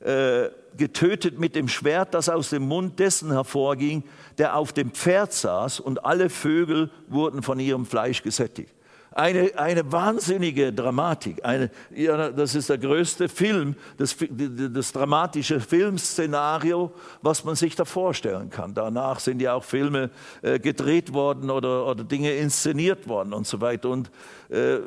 [0.00, 4.02] äh, getötet mit dem Schwert, das aus dem Mund dessen hervorging,
[4.38, 8.74] der auf dem Pferd saß, und alle Vögel wurden von ihrem Fleisch gesättigt
[9.12, 11.44] eine, eine wahnsinnige Dramatik.
[11.44, 16.92] Eine, ja, das ist der größte Film, das, das dramatische Filmszenario,
[17.22, 18.74] was man sich da vorstellen kann.
[18.74, 20.11] Danach sind ja auch Filme
[20.42, 23.88] äh, gedreht worden oder, oder Dinge inszeniert worden und so weiter.
[23.88, 24.11] Und
[24.48, 24.78] äh,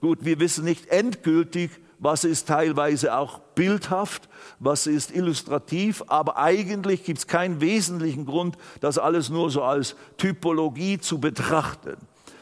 [0.00, 4.28] gut, wir wissen nicht endgültig, was ist teilweise auch bildhaft,
[4.58, 9.96] was ist illustrativ, aber eigentlich gibt es keinen wesentlichen Grund, das alles nur so als
[10.16, 11.96] Typologie zu betrachten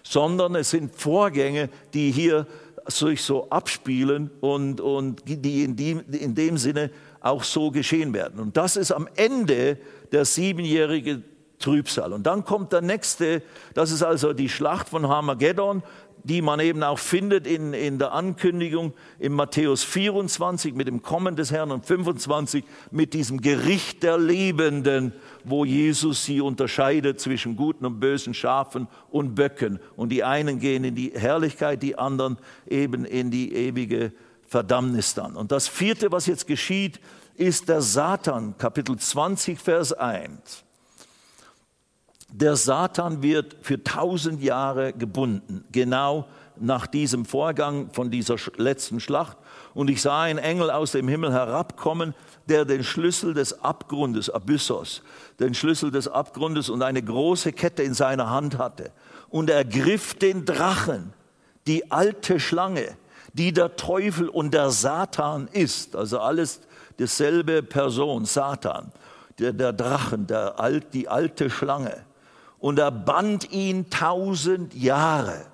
[0.08, 2.46] sondern es sind Vorgänge, die hier
[2.86, 6.90] sich so abspielen und, und die in dem, in dem Sinne
[7.20, 8.40] auch so geschehen werden.
[8.40, 9.76] Und das ist am Ende
[10.10, 11.22] der siebenjährige
[11.58, 12.14] Trübsal.
[12.14, 13.42] Und dann kommt der nächste,
[13.74, 15.82] das ist also die Schlacht von Harmageddon
[16.24, 21.36] die man eben auch findet in, in der Ankündigung in Matthäus 24 mit dem Kommen
[21.36, 25.12] des Herrn und 25 mit diesem Gericht der Lebenden,
[25.44, 29.80] wo Jesus sie unterscheidet zwischen guten und bösen Schafen und Böcken.
[29.96, 34.12] Und die einen gehen in die Herrlichkeit, die anderen eben in die ewige
[34.46, 35.36] Verdammnis dann.
[35.36, 37.00] Und das vierte, was jetzt geschieht,
[37.36, 40.64] ist der Satan, Kapitel 20, Vers 1.
[42.32, 46.26] Der Satan wird für tausend Jahre gebunden, genau
[46.60, 49.38] nach diesem Vorgang von dieser letzten Schlacht.
[49.74, 52.14] Und ich sah einen Engel aus dem Himmel herabkommen,
[52.48, 55.02] der den Schlüssel des Abgrundes, Abyssos,
[55.40, 58.90] den Schlüssel des Abgrundes und eine große Kette in seiner Hand hatte.
[59.30, 61.12] Und er griff den Drachen,
[61.66, 62.96] die alte Schlange,
[63.32, 66.60] die der Teufel und der Satan ist, also alles
[66.98, 68.90] dieselbe Person, Satan,
[69.38, 70.56] der, der Drachen, der,
[70.92, 72.07] die alte Schlange
[72.58, 75.46] und er band ihn tausend Jahre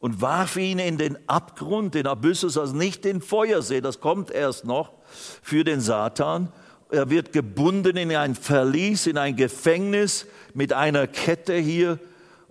[0.00, 4.64] und warf ihn in den Abgrund, den Abyssus, also nicht den Feuersee, das kommt erst
[4.64, 4.92] noch
[5.42, 6.52] für den Satan.
[6.90, 11.98] Er wird gebunden in ein Verlies, in ein Gefängnis mit einer Kette hier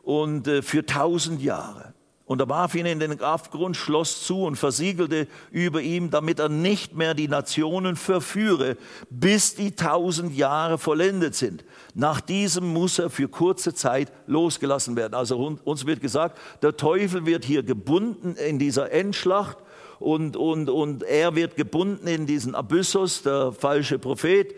[0.03, 1.93] und äh, für tausend Jahre.
[2.29, 6.47] Und er warf ihn in den Abgrund, schloss zu und versiegelte über ihm, damit er
[6.47, 8.77] nicht mehr die Nationen verführe,
[9.09, 11.65] bis die tausend Jahre vollendet sind.
[11.95, 15.15] Nach diesem muss er für kurze Zeit losgelassen werden.
[15.15, 19.57] Also uns wird gesagt, der Teufel wird hier gebunden in dieser Endschlacht
[19.97, 24.53] und, und, und er wird gebunden in diesen Abyssos, der falsche Prophet,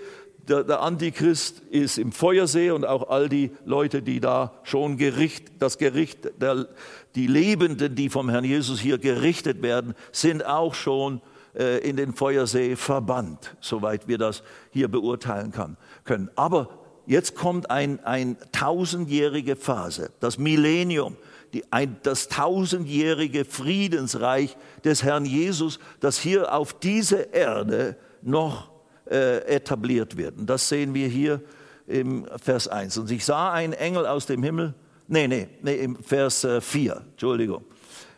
[0.48, 5.52] der, der, Antichrist ist im Feuersee und auch all die Leute, die da schon Gericht,
[5.60, 6.68] das Gericht, der,
[7.16, 11.22] die Lebenden, die vom Herrn Jesus hier gerichtet werden, sind auch schon
[11.56, 16.30] äh, in den Feuersee verbannt, soweit wir das hier beurteilen kann, können.
[16.36, 16.70] Aber
[17.06, 21.18] jetzt kommt ein, ein tausendjährige Phase, das Millennium,
[21.54, 24.56] die, ein, das tausendjährige Friedensreich
[24.86, 28.72] des Herrn Jesus, das hier auf dieser Erde noch
[29.10, 30.38] äh, etabliert wird.
[30.38, 31.42] Und das sehen wir hier
[31.88, 32.98] im Vers 1.
[32.98, 34.74] Und ich sah einen Engel aus dem Himmel,
[35.12, 37.64] nee, nee, nee im Vers 4, äh, Entschuldigung.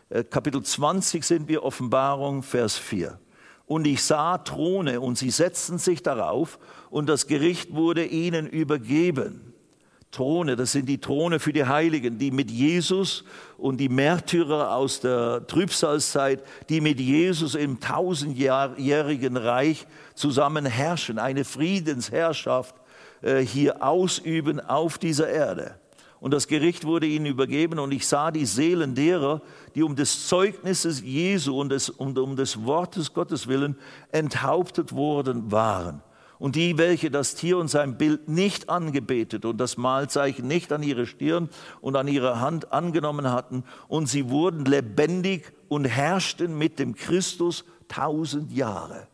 [0.08, 3.18] Äh, Kapitel 20 sind wir Offenbarung, Vers 4.
[3.66, 6.58] Und ich sah Throne und sie setzten sich darauf
[6.90, 9.54] und das Gericht wurde ihnen übergeben.
[10.12, 13.24] Throne, das sind die Throne für die Heiligen, die mit Jesus
[13.58, 21.44] und die Märtyrer aus der Trübsalzeit, die mit Jesus im tausendjährigen Reich zusammen herrschen, eine
[21.44, 22.76] Friedensherrschaft
[23.22, 25.80] äh, hier ausüben auf dieser Erde.
[26.24, 29.42] Und das Gericht wurde ihnen übergeben und ich sah die Seelen derer,
[29.74, 33.76] die um des Zeugnisses Jesu und des, um, um des Wortes Gottes willen
[34.10, 36.00] enthauptet worden waren.
[36.38, 40.82] Und die, welche das Tier und sein Bild nicht angebetet und das Mahlzeichen nicht an
[40.82, 41.50] ihre Stirn
[41.82, 47.66] und an ihre Hand angenommen hatten, und sie wurden lebendig und herrschten mit dem Christus
[47.86, 49.08] tausend Jahre.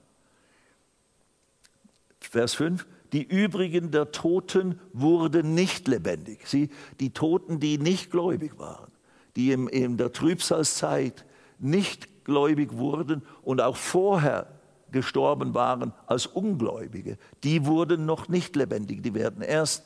[2.20, 2.86] Vers 5.
[3.12, 6.46] Die übrigen der Toten wurden nicht lebendig.
[6.46, 8.90] Sie, die Toten, die nicht gläubig waren,
[9.36, 11.24] die in, in der Trübsalzeit
[11.58, 14.46] nicht gläubig wurden und auch vorher
[14.92, 19.84] gestorben waren als Ungläubige, die wurden noch nicht lebendig, die werden erst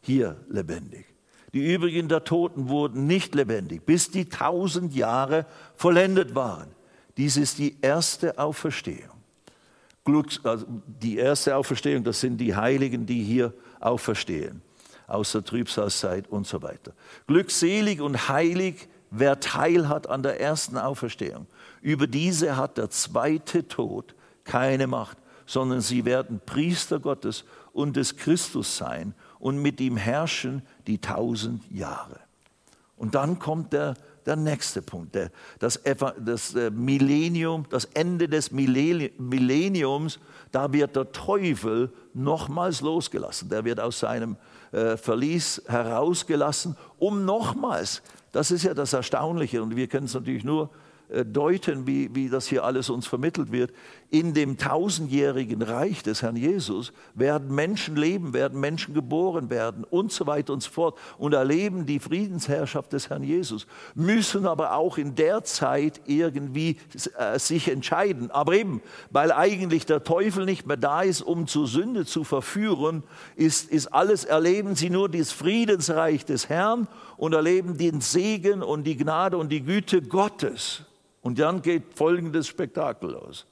[0.00, 1.06] hier lebendig.
[1.52, 6.68] Die übrigen der Toten wurden nicht lebendig, bis die tausend Jahre vollendet waren.
[7.16, 9.13] Dies ist die erste Auferstehung.
[10.06, 14.62] Also die erste Auferstehung, das sind die Heiligen, die hier auferstehen,
[15.06, 16.92] aus der Trübsalzeit und so weiter.
[17.26, 21.46] Glückselig und heilig, wer Teil hat an der ersten Auferstehung.
[21.80, 28.16] Über diese hat der zweite Tod keine Macht, sondern sie werden Priester Gottes und des
[28.16, 32.20] Christus sein und mit ihm herrschen die tausend Jahre.
[32.96, 33.94] Und dann kommt der,
[34.26, 35.80] der nächste Punkt, der, das,
[36.18, 40.18] das äh, Millennium, das Ende des Millenniums,
[40.52, 43.48] da wird der Teufel nochmals losgelassen.
[43.48, 44.36] Der wird aus seinem
[44.72, 48.02] äh, Verlies herausgelassen, um nochmals,
[48.32, 50.70] das ist ja das Erstaunliche und wir können es natürlich nur
[51.24, 53.72] deuten, wie, wie das hier alles uns vermittelt wird.
[54.10, 60.12] In dem tausendjährigen Reich des Herrn Jesus werden Menschen leben, werden Menschen geboren werden und
[60.12, 64.98] so weiter und so fort und erleben die Friedensherrschaft des Herrn Jesus, müssen aber auch
[64.98, 66.76] in der Zeit irgendwie
[67.18, 68.30] äh, sich entscheiden.
[68.30, 73.02] Aber eben, weil eigentlich der Teufel nicht mehr da ist, um zur Sünde zu verführen,
[73.36, 78.84] ist, ist alles, erleben sie nur das Friedensreich des Herrn und erleben den Segen und
[78.84, 80.82] die Gnade und die Güte Gottes.
[81.24, 83.46] Und dann geht folgendes Spektakel los.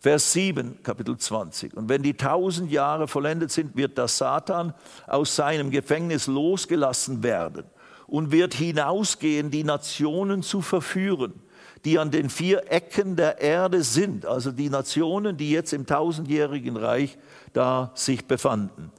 [0.00, 1.76] Vers 7, Kapitel 20.
[1.76, 4.74] Und wenn die tausend Jahre vollendet sind, wird der Satan
[5.06, 7.62] aus seinem Gefängnis losgelassen werden
[8.08, 11.34] und wird hinausgehen, die Nationen zu verführen,
[11.84, 16.76] die an den vier Ecken der Erde sind, also die Nationen, die jetzt im tausendjährigen
[16.76, 17.16] Reich
[17.52, 18.90] da sich befanden.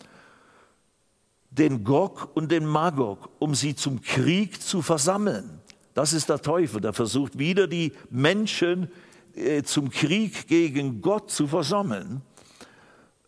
[1.50, 5.60] Den Gog und den Magog, um sie zum Krieg zu versammeln.
[5.94, 8.92] Das ist der Teufel, der versucht wieder die Menschen
[9.36, 12.22] äh, zum Krieg gegen Gott zu versammeln.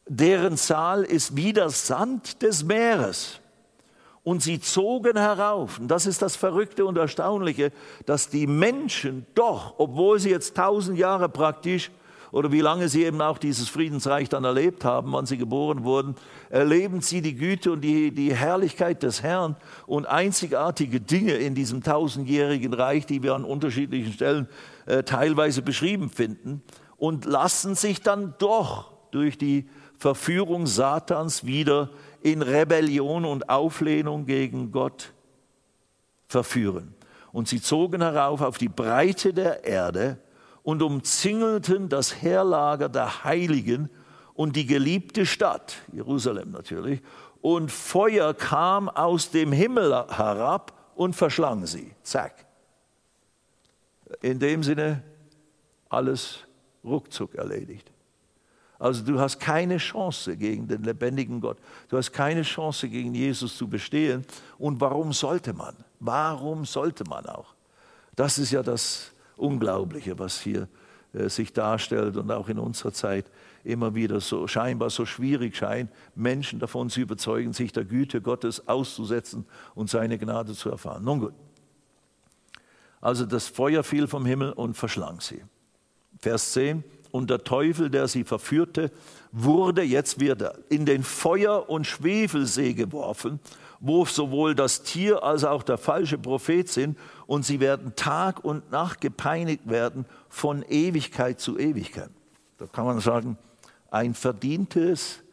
[0.07, 3.39] Deren Zahl ist wie der Sand des Meeres.
[4.23, 5.79] Und sie zogen herauf.
[5.79, 7.71] Und das ist das Verrückte und Erstaunliche,
[8.07, 11.91] dass die Menschen doch, obwohl sie jetzt tausend Jahre praktisch
[12.35, 16.15] oder wie lange sie eben auch dieses Friedensreich dann erlebt haben, wann sie geboren wurden,
[16.49, 19.55] erleben sie die Güte und die, die Herrlichkeit des Herrn
[19.87, 24.49] und einzigartige Dinge in diesem tausendjährigen Reich, die wir an unterschiedlichen Stellen
[24.85, 26.61] äh, teilweise beschrieben finden
[26.97, 31.89] und lassen sich dann doch durch die Verführung Satans wieder
[32.21, 35.13] in Rebellion und Auflehnung gegen Gott
[36.27, 36.95] verführen.
[37.31, 40.17] Und sie zogen herauf auf die Breite der Erde
[40.65, 43.87] und umzingelten das Heerlager der Heiligen
[44.33, 47.01] und die geliebte Stadt, Jerusalem natürlich,
[47.41, 51.91] und Feuer kam aus dem Himmel herab und verschlang sie.
[52.01, 52.47] Zack.
[54.23, 55.03] In dem Sinne
[55.87, 56.39] alles
[56.83, 57.91] ruckzuck erledigt.
[58.79, 61.59] Also du hast keine Chance gegen den lebendigen Gott.
[61.89, 64.25] Du hast keine Chance gegen Jesus zu bestehen.
[64.57, 65.75] Und warum sollte man?
[65.99, 67.53] Warum sollte man auch?
[68.15, 70.67] Das ist ja das Unglaubliche, was hier
[71.13, 73.25] äh, sich darstellt und auch in unserer Zeit
[73.63, 78.67] immer wieder so scheinbar so schwierig scheint, Menschen davon zu überzeugen, sich der Güte Gottes
[78.67, 81.03] auszusetzen und seine Gnade zu erfahren.
[81.03, 81.33] Nun gut.
[83.01, 85.43] Also das Feuer fiel vom Himmel und verschlang sie.
[86.19, 86.83] Vers 10.
[87.11, 88.91] und der Teufel, der sie verführte,
[89.31, 93.39] wurde, jetzt wird er, in den Feuer- und Schwefelsee geworfen,
[93.79, 96.97] wo sowohl das Tier als auch der falsche Prophet sind,
[97.27, 102.09] und sie werden Tag und Nacht gepeinigt werden von Ewigkeit zu Ewigkeit.
[102.57, 103.37] Da kann man sagen,
[103.91, 105.23] ein verdientes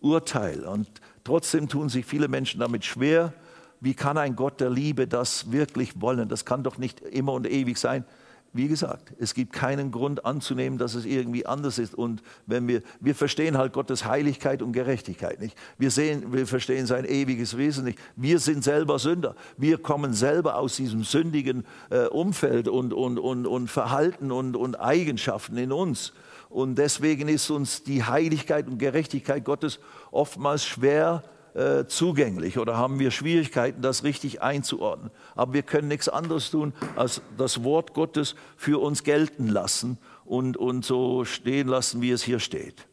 [0.00, 0.64] Urteil.
[0.64, 0.88] Und
[1.24, 3.32] trotzdem tun sich viele Menschen damit schwer.
[3.80, 6.28] Wie kann ein Gott der Liebe das wirklich wollen?
[6.28, 8.04] Das kann doch nicht immer und ewig sein.
[8.52, 11.94] Wie gesagt, es gibt keinen Grund anzunehmen, dass es irgendwie anders ist.
[11.94, 15.56] Und wenn wir, wir verstehen halt Gottes Heiligkeit und Gerechtigkeit nicht.
[15.78, 18.00] Wir sehen, wir verstehen sein ewiges Wesen nicht.
[18.16, 19.36] Wir sind selber Sünder.
[19.56, 24.74] Wir kommen selber aus diesem sündigen äh, Umfeld und, und, und, und Verhalten und, und
[24.80, 26.12] Eigenschaften in uns.
[26.48, 29.78] Und deswegen ist uns die Heiligkeit und Gerechtigkeit Gottes
[30.10, 31.22] oftmals schwer
[31.54, 35.10] äh, zugänglich oder haben wir Schwierigkeiten, das richtig einzuordnen.
[35.34, 40.56] Aber wir können nichts anderes tun, als das Wort Gottes für uns gelten lassen und,
[40.56, 42.86] und so stehen lassen, wie es hier steht.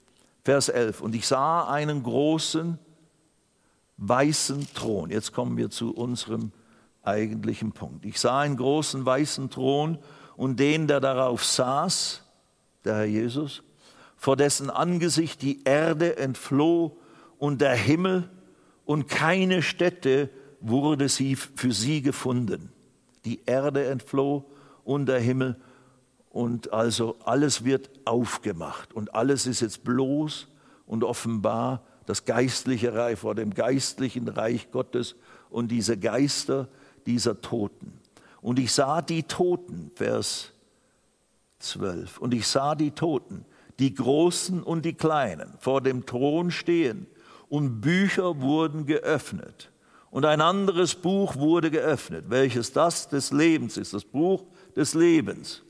[0.44, 1.02] Vers 11.
[1.02, 2.80] Und ich sah einen großen
[3.98, 5.10] weißen Thron.
[5.10, 6.52] Jetzt kommen wir zu unserem
[7.04, 8.06] eigentlichen Punkt.
[8.06, 9.98] Ich sah einen großen weißen Thron
[10.36, 12.24] und den, der darauf saß,
[12.86, 13.64] der Herr Jesus,
[14.16, 16.98] vor dessen Angesicht die Erde entfloh
[17.38, 18.30] und der Himmel
[18.88, 20.30] und keine Stätte
[20.62, 22.72] wurde sie für sie gefunden.
[23.26, 24.46] Die Erde entfloh
[24.86, 25.58] und der Himmel
[26.30, 30.48] und also alles wird aufgemacht und alles ist jetzt bloß
[30.86, 35.18] und offenbar das geistliche Reich vor dem geistlichen Reich Gottes
[35.50, 36.70] und diese Geister
[37.06, 38.00] dieser Toten.
[38.42, 40.54] Und ich sah die Toten, Vers
[41.60, 43.44] 12, und ich sah die Toten,
[43.80, 47.08] die Großen und die Kleinen, vor dem Thron stehen
[47.50, 49.72] und Bücher wurden geöffnet.
[50.10, 54.46] Und ein anderes Buch wurde geöffnet, welches das des Lebens ist, das Buch
[54.76, 55.64] des Lebens.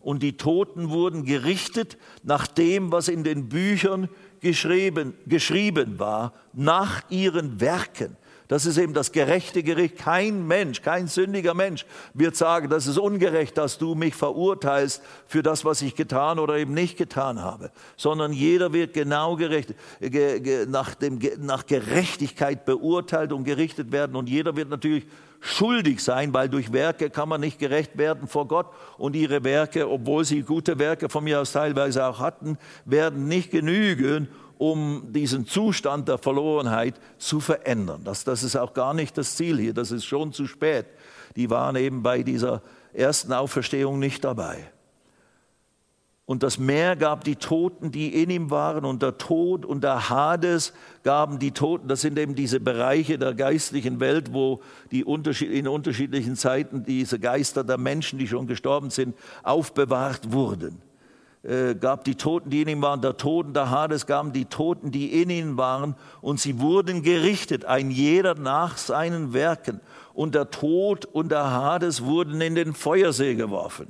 [0.00, 4.08] Und die Toten wurden gerichtet nach dem, was in den Büchern
[4.40, 8.16] geschrieben, geschrieben war, nach ihren Werken.
[8.48, 9.96] Das ist eben das gerechte Gericht.
[9.96, 15.42] Kein Mensch, kein sündiger Mensch wird sagen, das ist ungerecht, dass du mich verurteilst für
[15.42, 20.40] das, was ich getan oder eben nicht getan habe, sondern jeder wird genau gerecht, ge,
[20.40, 24.14] ge, nach, dem, nach Gerechtigkeit beurteilt und gerichtet werden.
[24.14, 25.06] Und jeder wird natürlich
[25.40, 28.66] schuldig sein, weil durch Werke kann man nicht gerecht werden vor Gott.
[28.98, 33.50] Und ihre Werke, obwohl sie gute Werke von mir aus teilweise auch hatten, werden nicht
[33.50, 34.28] genügen,
[34.70, 38.00] um diesen Zustand der Verlorenheit zu verändern.
[38.04, 40.86] Das, das ist auch gar nicht das Ziel hier, das ist schon zu spät.
[41.36, 42.62] Die waren eben bei dieser
[42.94, 44.70] ersten Auferstehung nicht dabei.
[46.26, 50.08] Und das Meer gab die Toten, die in ihm waren, und der Tod und der
[50.08, 51.86] Hades gaben die Toten.
[51.86, 57.18] Das sind eben diese Bereiche der geistlichen Welt, wo die unterschied in unterschiedlichen Zeiten diese
[57.18, 60.80] Geister der Menschen, die schon gestorben sind, aufbewahrt wurden.
[61.44, 64.90] Äh, gab die Toten, die in ihm waren, der Toten, der Hades gaben die Toten,
[64.90, 69.80] die in ihnen waren, und sie wurden gerichtet, ein jeder nach seinen Werken.
[70.14, 73.88] Und der Tod und der Hades wurden in den Feuersee geworfen.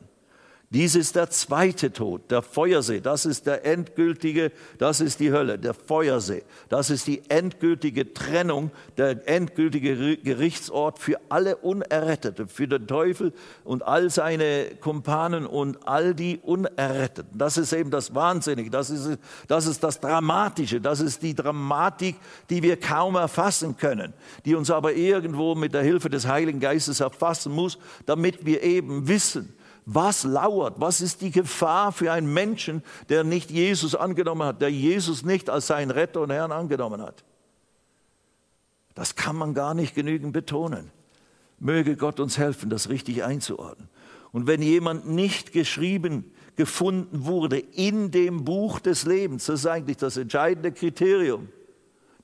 [0.75, 3.01] Dies ist der zweite Tod, der Feuersee.
[3.01, 6.43] Das ist der endgültige, das ist die Hölle, der Feuersee.
[6.69, 13.85] Das ist die endgültige Trennung, der endgültige Gerichtsort für alle Unerretteten, für den Teufel und
[13.85, 17.39] all seine Kumpanen und all die Unerretteten.
[17.39, 22.17] Das ist eben das Wahnsinnige, das ist, das ist das Dramatische, das ist die Dramatik,
[22.51, 24.13] die wir kaum erfassen können,
[24.45, 29.07] die uns aber irgendwo mit der Hilfe des Heiligen Geistes erfassen muss, damit wir eben
[29.07, 29.54] wissen,
[29.87, 30.81] was lauert?
[30.81, 35.51] Was ist die Gefahr für einen Menschen, der nicht Jesus angenommen hat, der Jesus nicht
[35.51, 37.25] als seinen Retter und Herrn angenommen hat?
[38.95, 40.91] Das kann man gar nicht genügend betonen.
[41.59, 43.89] Möge Gott uns helfen, das richtig einzuordnen.
[44.33, 49.97] Und wenn jemand nicht geschrieben gefunden wurde in dem Buch des Lebens, das ist eigentlich
[49.97, 51.49] das entscheidende Kriterium.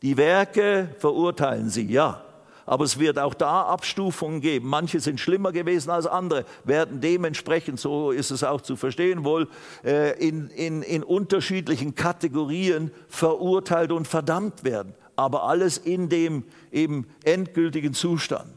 [0.03, 2.25] Die Werke verurteilen sie, ja.
[2.71, 4.69] Aber es wird auch da Abstufungen geben.
[4.69, 9.49] Manche sind schlimmer gewesen als andere, werden dementsprechend, so ist es auch zu verstehen wohl,
[9.85, 14.95] äh, in, in, in unterschiedlichen Kategorien verurteilt und verdammt werden.
[15.17, 18.53] Aber alles in dem eben endgültigen Zustand.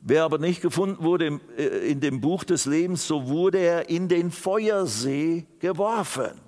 [0.00, 4.08] Wer aber nicht gefunden wurde äh, in dem Buch des Lebens, so wurde er in
[4.08, 6.45] den Feuersee geworfen.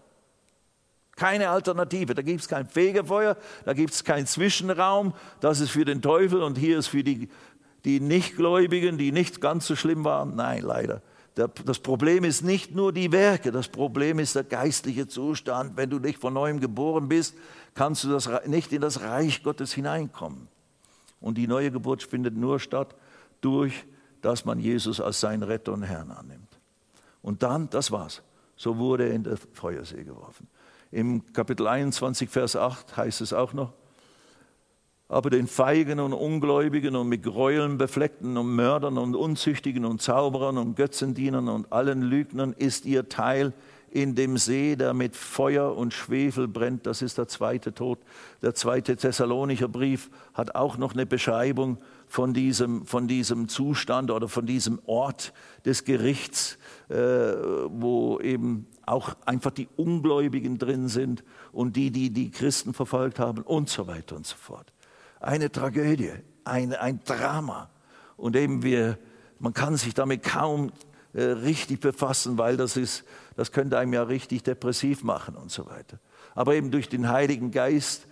[1.18, 2.14] Keine Alternative.
[2.14, 5.14] Da gibt es kein Fegefeuer, da gibt es keinen Zwischenraum.
[5.40, 7.28] Das ist für den Teufel und hier ist für die,
[7.84, 10.36] die Nichtgläubigen, die nicht ganz so schlimm waren.
[10.36, 11.02] Nein, leider.
[11.34, 15.76] Das Problem ist nicht nur die Werke, das Problem ist der geistliche Zustand.
[15.76, 17.34] Wenn du nicht von neuem geboren bist,
[17.74, 20.46] kannst du das, nicht in das Reich Gottes hineinkommen.
[21.20, 22.94] Und die neue Geburt findet nur statt
[23.40, 23.86] durch,
[24.22, 26.58] dass man Jesus als seinen Retter und Herrn annimmt.
[27.22, 28.22] Und dann, das war's.
[28.56, 30.48] So wurde er in der Feuersee geworfen.
[30.91, 33.74] Im Kapitel 21, Vers 8 heißt es auch noch,
[35.09, 40.57] aber den Feigen und Ungläubigen und mit Gräueln befleckten und Mördern und Unzüchtigen und Zauberern
[40.57, 43.53] und Götzendienern und allen Lügnern ist ihr Teil
[43.91, 46.86] in dem See, der mit Feuer und Schwefel brennt.
[46.86, 47.99] Das ist der zweite Tod.
[48.43, 54.28] Der zweite Thessalonicher Brief hat auch noch eine Beschreibung von diesem, von diesem Zustand oder
[54.28, 55.32] von diesem Ort
[55.64, 56.59] des Gerichts,
[56.91, 63.18] äh, wo eben auch einfach die Ungläubigen drin sind und die, die die Christen verfolgt
[63.18, 64.72] haben und so weiter und so fort
[65.20, 66.12] eine Tragödie,
[66.45, 67.70] ein, ein Drama.
[68.16, 68.99] Und eben wir,
[69.39, 70.72] man kann sich damit kaum
[71.12, 73.05] äh, richtig befassen, weil das, ist,
[73.36, 75.99] das könnte einem ja richtig depressiv machen und so weiter.
[76.34, 78.07] Aber eben durch den Heiligen Geist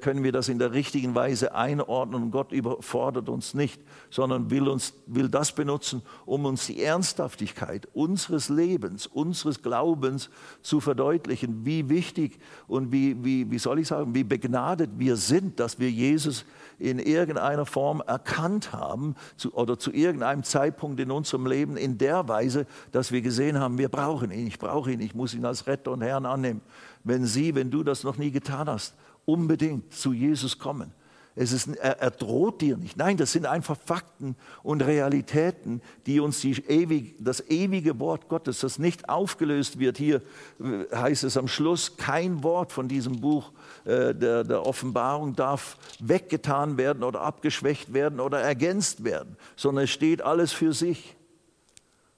[0.00, 4.68] können wir das in der richtigen Weise einordnen und Gott überfordert uns nicht, sondern will,
[4.68, 10.30] uns, will das benutzen, um uns die Ernsthaftigkeit unseres Lebens, unseres Glaubens
[10.62, 15.60] zu verdeutlichen, wie wichtig und wie, wie, wie soll ich sagen, wie begnadet wir sind,
[15.60, 16.44] dass wir Jesus
[16.80, 22.28] in irgendeiner Form erkannt haben zu, oder zu irgendeinem Zeitpunkt in unserem Leben in der
[22.28, 25.66] Weise, dass wir gesehen haben, wir brauchen ihn, ich brauche ihn, ich muss ihn als
[25.66, 26.62] Retter und Herrn annehmen.
[27.04, 28.94] Wenn Sie, wenn du das noch nie getan hast,
[29.28, 30.92] unbedingt zu Jesus kommen.
[31.40, 32.96] Es ist, er, er, droht dir nicht.
[32.96, 38.58] Nein, das sind einfach Fakten und Realitäten, die uns die ewig, das ewige Wort Gottes,
[38.58, 39.98] das nicht aufgelöst wird.
[39.98, 40.20] Hier
[40.60, 43.52] äh, heißt es am Schluss, kein Wort von diesem Buch
[43.84, 49.90] äh, der, der Offenbarung darf weggetan werden oder abgeschwächt werden oder ergänzt werden, sondern es
[49.90, 51.14] steht alles für sich.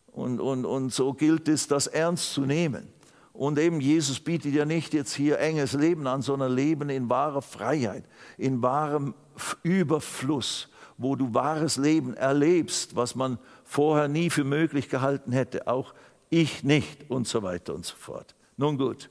[0.07, 2.89] Und, und, und so gilt es, das ernst zu nehmen.
[3.33, 7.43] Und eben Jesus bietet ja nicht jetzt hier enges Leben an, sondern Leben in wahrer
[7.43, 8.05] Freiheit,
[8.37, 9.15] in wahrem
[9.63, 10.69] Überfluss,
[10.99, 15.95] wo du wahres Leben erlebst, was man vorher nie für möglich gehalten hätte, auch
[16.29, 18.35] ich nicht und so weiter und so fort.
[18.57, 19.09] Nun gut,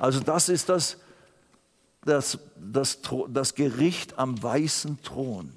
[0.00, 0.98] also das ist das,
[2.04, 2.98] das, das,
[3.28, 5.52] das Gericht am weißen Thron.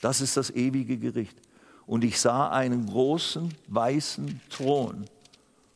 [0.00, 1.36] Das ist das ewige Gericht.
[1.86, 5.06] Und ich sah einen großen weißen Thron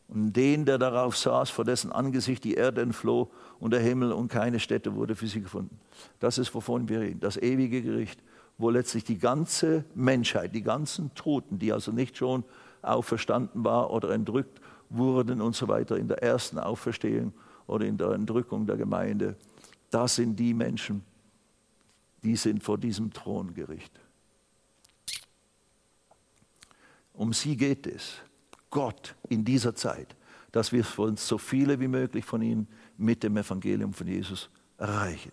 [0.09, 4.29] und den, der darauf saß, vor dessen Angesicht die Erde entfloh und der Himmel und
[4.29, 5.79] keine Stätte wurde für sie gefunden.
[6.21, 8.23] Das ist, wovon wir reden, das ewige Gericht,
[8.59, 12.45] wo letztlich die ganze Menschheit, die ganzen Toten, die also nicht schon
[12.83, 17.33] auferstanden war oder entrückt wurden und so weiter in der ersten Auferstehung
[17.67, 19.37] oder in der Entrückung der Gemeinde,
[19.91, 21.05] das sind die Menschen,
[22.23, 23.93] die sind vor diesem Throngericht.
[27.13, 28.17] Um sie geht es.
[28.77, 30.15] Gott in dieser Zeit,
[30.53, 32.69] dass wir uns so viele wie möglich von ihnen
[32.99, 35.33] mit dem Evangelium von Jesus erreichen.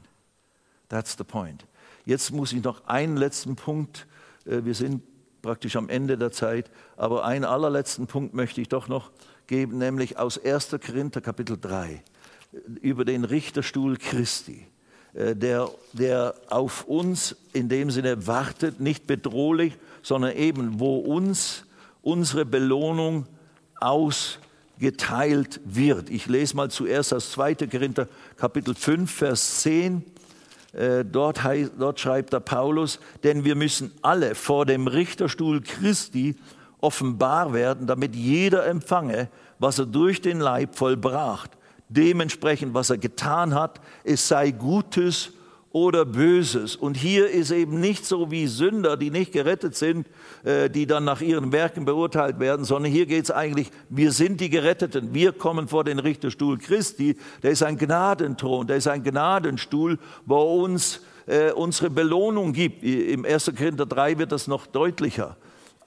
[0.87, 1.65] That's the point.
[2.05, 4.07] Jetzt muss ich noch einen letzten Punkt,
[4.45, 5.03] äh, wir sind
[5.41, 9.11] praktisch am Ende der Zeit, aber einen allerletzten Punkt möchte ich doch noch
[9.45, 10.77] geben, nämlich aus 1.
[10.79, 12.01] Korinther Kapitel 3
[12.81, 14.65] über den Richterstuhl Christi,
[15.15, 21.65] äh, der, der auf uns in dem Sinne wartet, nicht bedrohlich, sondern eben wo uns
[22.01, 23.27] unsere Belohnung
[23.83, 26.09] ausgeteilt wird.
[26.09, 27.55] Ich lese mal zuerst aus 2.
[27.67, 28.07] Korinther
[28.37, 30.03] Kapitel 5, Vers 10.
[30.73, 36.35] Äh, dort, heißt, dort schreibt der Paulus, denn wir müssen alle vor dem Richterstuhl Christi
[36.81, 39.29] offenbar werden, damit jeder empfange,
[39.59, 41.51] was er durch den Leib vollbracht.
[41.89, 45.31] Dementsprechend, was er getan hat, es sei Gutes
[45.73, 46.75] oder Böses.
[46.75, 50.07] Und hier ist eben nicht so wie Sünder, die nicht gerettet sind,
[50.43, 54.39] äh, die dann nach ihren Werken beurteilt werden, sondern hier geht es eigentlich, wir sind
[54.39, 59.03] die Geretteten, wir kommen vor den Richterstuhl Christi, der ist ein Gnadenthron, der ist ein
[59.03, 62.83] Gnadenstuhl, wo uns äh, unsere Belohnung gibt.
[62.83, 63.51] Im 1.
[63.57, 65.37] Korinther 3 wird das noch deutlicher.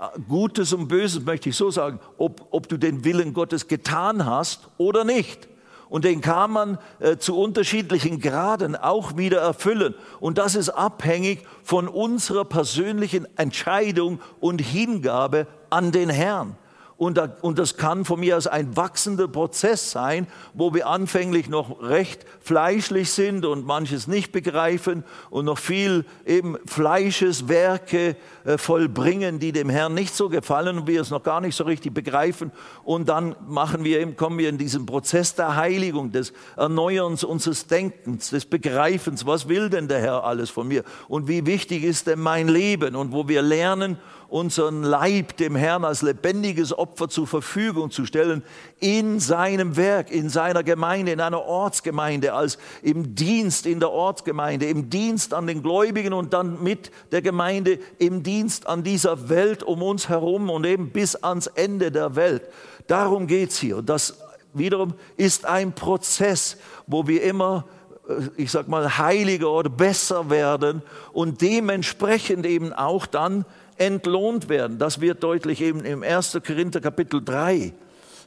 [0.01, 4.27] Äh, Gutes und Böses möchte ich so sagen, ob, ob du den Willen Gottes getan
[4.27, 5.47] hast oder nicht
[5.89, 9.95] und den kann man äh, zu unterschiedlichen Graden auch wieder erfüllen.
[10.21, 16.57] Und das ist abhängig von unserer persönlichen Entscheidung und Hingabe an den Herrn.
[16.99, 21.51] Und, da, und das kann von mir aus ein wachsender Prozess sein, wo wir anfänglich
[21.51, 29.39] noch recht fleischlich sind und manches nicht begreifen und noch viel eben Fleischeswerke äh, vollbringen,
[29.39, 32.51] die dem Herrn nicht so gefallen und wir es noch gar nicht so richtig begreifen.
[32.83, 37.67] Und dann machen wir eben, kommen wir in diesen Prozess der Heiligung, des Erneuerns unseres
[37.67, 39.27] Denkens, des Begreifens.
[39.27, 40.83] Was will denn der Herr alles von mir?
[41.09, 42.97] Und wie wichtig ist denn mein Leben?
[42.97, 48.43] Und wo wir lernen, unseren Leib dem Herrn als lebendiges Opfer zur Verfügung zu stellen,
[48.81, 54.67] in seinem Werk, in seiner Gemeinde, in einer Ortsgemeinde, als im Dienst in der Ortsgemeinde,
[54.67, 59.63] im Dienst an den Gläubigen und dann mit der Gemeinde im Dienst an dieser Welt
[59.63, 62.43] um uns herum und eben bis ans Ende der Welt.
[62.87, 63.83] Darum geht es hier.
[63.83, 64.19] Das
[64.55, 66.57] wiederum ist ein Prozess,
[66.87, 67.65] wo wir immer
[68.09, 73.45] äh, ich sag mal, heiliger oder besser werden und dementsprechend eben auch dann
[73.79, 74.79] entlohnt werden.
[74.79, 76.39] Das wird deutlich eben im 1.
[76.45, 77.73] Korinther Kapitel 3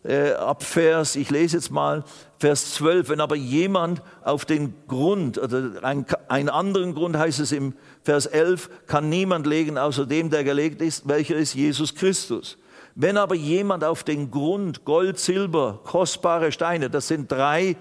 [0.03, 2.03] äh, ab Vers, ich lese jetzt mal
[2.37, 7.51] Vers 12, wenn aber jemand auf den Grund, oder ein, einen anderen Grund heißt es
[7.51, 7.73] im
[8.03, 12.57] Vers 11, kann niemand legen außer dem, der gelegt ist, welcher ist Jesus Christus.
[12.95, 17.75] Wenn aber jemand auf den Grund Gold, Silber, kostbare Steine, das sind drei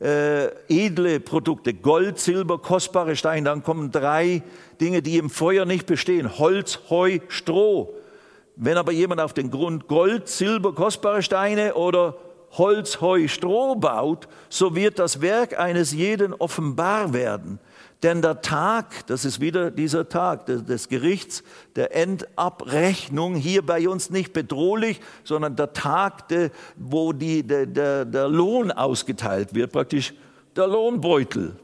[0.00, 4.42] äh, edle Produkte, Gold, Silber, kostbare Steine, dann kommen drei
[4.80, 7.94] Dinge, die im Feuer nicht bestehen, Holz, Heu, Stroh.
[8.56, 12.16] Wenn aber jemand auf den Grund Gold, Silber, kostbare Steine oder
[12.52, 17.58] Holz, Heu, Stroh baut, so wird das Werk eines jeden offenbar werden.
[18.02, 21.42] Denn der Tag, das ist wieder dieser Tag des Gerichts,
[21.76, 26.24] der Endabrechnung, hier bei uns nicht bedrohlich, sondern der Tag,
[26.76, 30.14] wo die, der, der, der Lohn ausgeteilt wird, praktisch
[30.56, 31.56] der Lohnbeutel.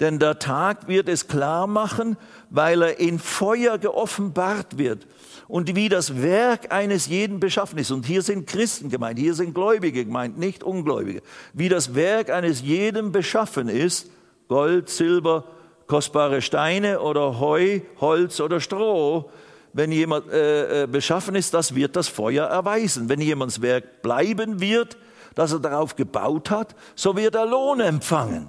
[0.00, 2.16] Denn der Tag wird es klar machen,
[2.50, 5.06] weil er in Feuer geoffenbart wird
[5.48, 7.90] und wie das Werk eines jeden beschaffen ist.
[7.90, 11.22] Und hier sind Christen gemeint, hier sind Gläubige gemeint, nicht Ungläubige.
[11.54, 14.10] Wie das Werk eines jeden beschaffen ist,
[14.48, 15.44] Gold, Silber,
[15.86, 19.30] kostbare Steine oder Heu, Holz oder Stroh.
[19.72, 23.08] Wenn jemand äh, äh, beschaffen ist, das wird das Feuer erweisen.
[23.08, 24.96] Wenn jemands Werk bleiben wird,
[25.34, 28.48] das er darauf gebaut hat, so wird er Lohn empfangen.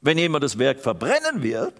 [0.00, 1.74] Wenn jemand das Werk verbrennen wird,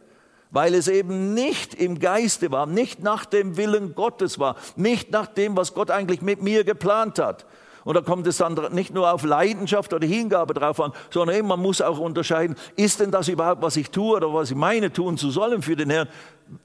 [0.51, 5.27] weil es eben nicht im Geiste war, nicht nach dem Willen Gottes war, nicht nach
[5.27, 7.47] dem, was Gott eigentlich mit mir geplant hat,
[7.89, 11.49] und da kommt es dann nicht nur auf Leidenschaft oder Hingabe drauf an, sondern eben,
[11.49, 14.93] man muss auch unterscheiden, ist denn das überhaupt, was ich tue oder was ich meine
[14.93, 16.07] tun zu sollen für den Herrn,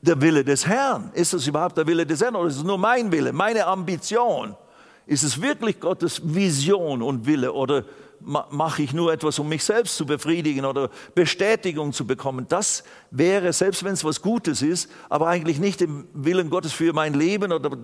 [0.01, 1.11] der Wille des Herrn?
[1.13, 4.57] Ist das überhaupt der Wille des Herrn oder ist es nur mein Wille, meine Ambition?
[5.05, 7.86] Ist es wirklich Gottes Vision und Wille oder
[8.26, 12.45] mache ich nur etwas, um mich selbst zu befriedigen oder Bestätigung zu bekommen.
[12.49, 16.93] Das wäre, selbst wenn es was Gutes ist, aber eigentlich nicht dem Willen Gottes für
[16.93, 17.78] mein Leben oder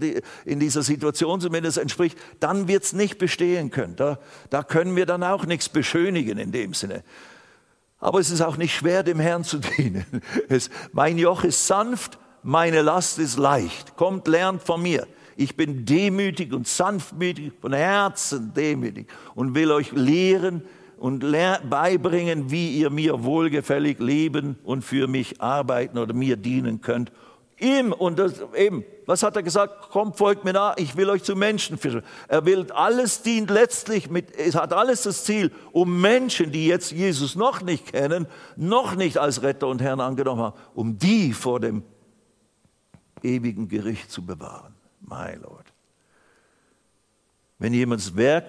[0.46, 3.96] in dieser Situation zumindest entspricht, dann wird es nicht bestehen können.
[3.96, 4.20] Da,
[4.50, 7.04] da können wir dann auch nichts beschönigen in dem Sinne.
[8.00, 10.22] Aber es ist auch nicht schwer, dem Herrn zu dienen.
[10.48, 13.96] Es, mein Joch ist sanft, meine Last ist leicht.
[13.98, 15.06] Kommt, lernt von mir.
[15.40, 20.64] Ich bin demütig und sanftmütig, von Herzen demütig und will euch lehren
[20.98, 21.22] und
[21.70, 27.14] beibringen, wie ihr mir wohlgefällig leben und für mich arbeiten oder mir dienen könnt.
[27.58, 29.92] Ihm und das, eben, was hat er gesagt?
[29.92, 32.04] Kommt, folgt mir nach, ich will euch zu Menschen führen.
[32.28, 36.92] Er will, alles dient letztlich mit, es hat alles das Ziel, um Menschen, die jetzt
[36.92, 38.28] Jesus noch nicht kennen,
[38.58, 41.84] noch nicht als Retter und Herrn angenommen haben, um die vor dem
[43.24, 44.69] ewigen Gericht zu bewahren.
[45.10, 45.66] My Lord.
[47.58, 48.46] Wenn jemands Werk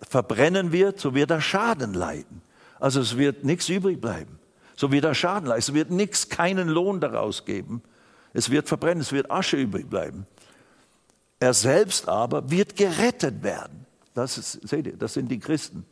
[0.00, 2.42] verbrennen wird, so wird er Schaden leiden.
[2.80, 4.38] Also es wird nichts übrig bleiben.
[4.76, 5.58] So wird er Schaden leiden.
[5.58, 7.82] Es wird nichts, keinen Lohn daraus geben.
[8.32, 10.26] Es wird verbrennen, es wird Asche übrig bleiben.
[11.40, 13.86] Er selbst aber wird gerettet werden.
[14.14, 15.84] Das, ist, seht ihr, das sind die Christen.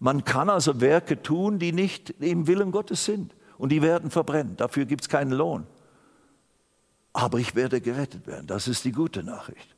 [0.00, 3.34] Man kann also Werke tun, die nicht im Willen Gottes sind.
[3.58, 4.56] Und die werden verbrennen.
[4.56, 5.66] Dafür gibt es keinen Lohn
[7.12, 8.46] aber ich werde gerettet werden.
[8.46, 9.74] Das ist die gute Nachricht.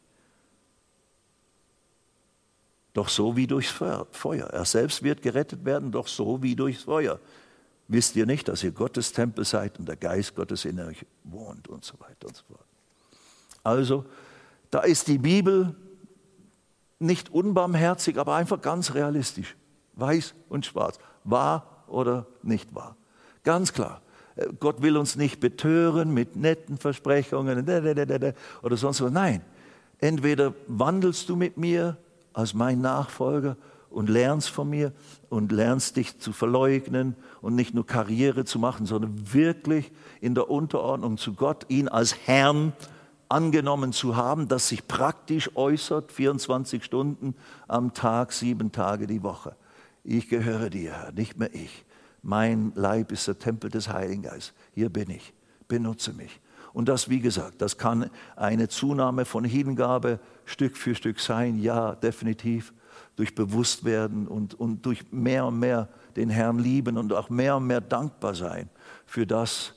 [2.93, 4.47] Doch so wie durchs Feuer.
[4.47, 7.19] Er selbst wird gerettet werden, doch so wie durchs Feuer.
[7.89, 11.69] Wisst ihr nicht, dass ihr Gottes Tempel seid und der Geist Gottes in euch wohnt
[11.69, 12.65] und so weiter und so fort.
[13.65, 14.05] Also,
[14.71, 15.75] da ist die Bibel
[17.01, 19.57] nicht unbarmherzig, aber einfach ganz realistisch.
[19.95, 20.99] Weiß und schwarz.
[21.25, 22.97] Wahr oder nicht wahr.
[23.43, 24.01] Ganz klar.
[24.59, 27.65] Gott will uns nicht betören mit netten Versprechungen
[28.63, 29.13] oder sonst was.
[29.13, 29.43] Nein,
[29.99, 31.97] entweder wandelst du mit mir
[32.33, 33.57] als mein Nachfolger
[33.91, 34.93] und lernst von mir
[35.29, 40.51] und lernst dich zu verleugnen und nicht nur Karriere zu machen, sondern wirklich in der
[40.51, 42.73] Unterordnung zu Gott, ihn als Herrn
[43.29, 47.35] angenommen zu haben, das sich praktisch äußert, 24 Stunden
[47.69, 49.55] am Tag, sieben Tage die Woche.
[50.03, 51.85] Ich gehöre dir, Herr, nicht mehr ich.
[52.27, 54.55] Mein Leib ist der Tempel des Heiligen Geistes.
[54.73, 55.35] Hier bin ich.
[55.69, 56.41] Benutze mich.
[56.73, 61.59] Und das, wie gesagt, das kann eine Zunahme von Hingabe Stück für Stück sein.
[61.59, 62.73] Ja, definitiv.
[63.17, 67.67] Durch Bewusstwerden und, und durch mehr und mehr den Herrn lieben und auch mehr und
[67.67, 68.71] mehr dankbar sein
[69.05, 69.75] für das,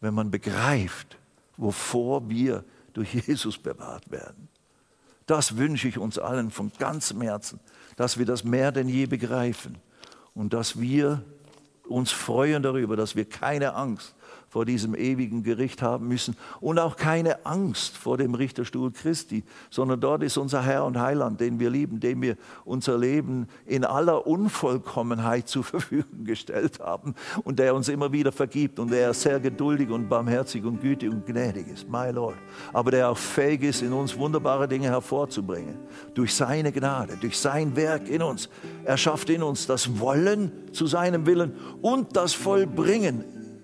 [0.00, 1.16] wenn man begreift,
[1.56, 4.48] wovor wir durch Jesus bewahrt werden.
[5.24, 7.58] Das wünsche ich uns allen von ganzem Herzen,
[7.96, 9.78] dass wir das mehr denn je begreifen
[10.34, 11.24] und dass wir
[11.88, 14.14] uns freuen darüber, dass wir keine Angst
[14.48, 16.36] vor diesem ewigen Gericht haben müssen.
[16.60, 21.40] Und auch keine Angst vor dem Richterstuhl Christi, sondern dort ist unser Herr und Heiland,
[21.40, 27.58] den wir lieben, dem wir unser Leben in aller Unvollkommenheit zur Verfügung gestellt haben und
[27.58, 31.68] der uns immer wieder vergibt und der sehr geduldig und barmherzig und gütig und gnädig
[31.68, 32.36] ist, my Lord,
[32.72, 35.76] aber der auch fähig ist, in uns wunderbare Dinge hervorzubringen,
[36.14, 38.48] durch seine Gnade, durch sein Werk in uns.
[38.84, 43.35] Er schafft in uns das Wollen zu seinem Willen und das Vollbringen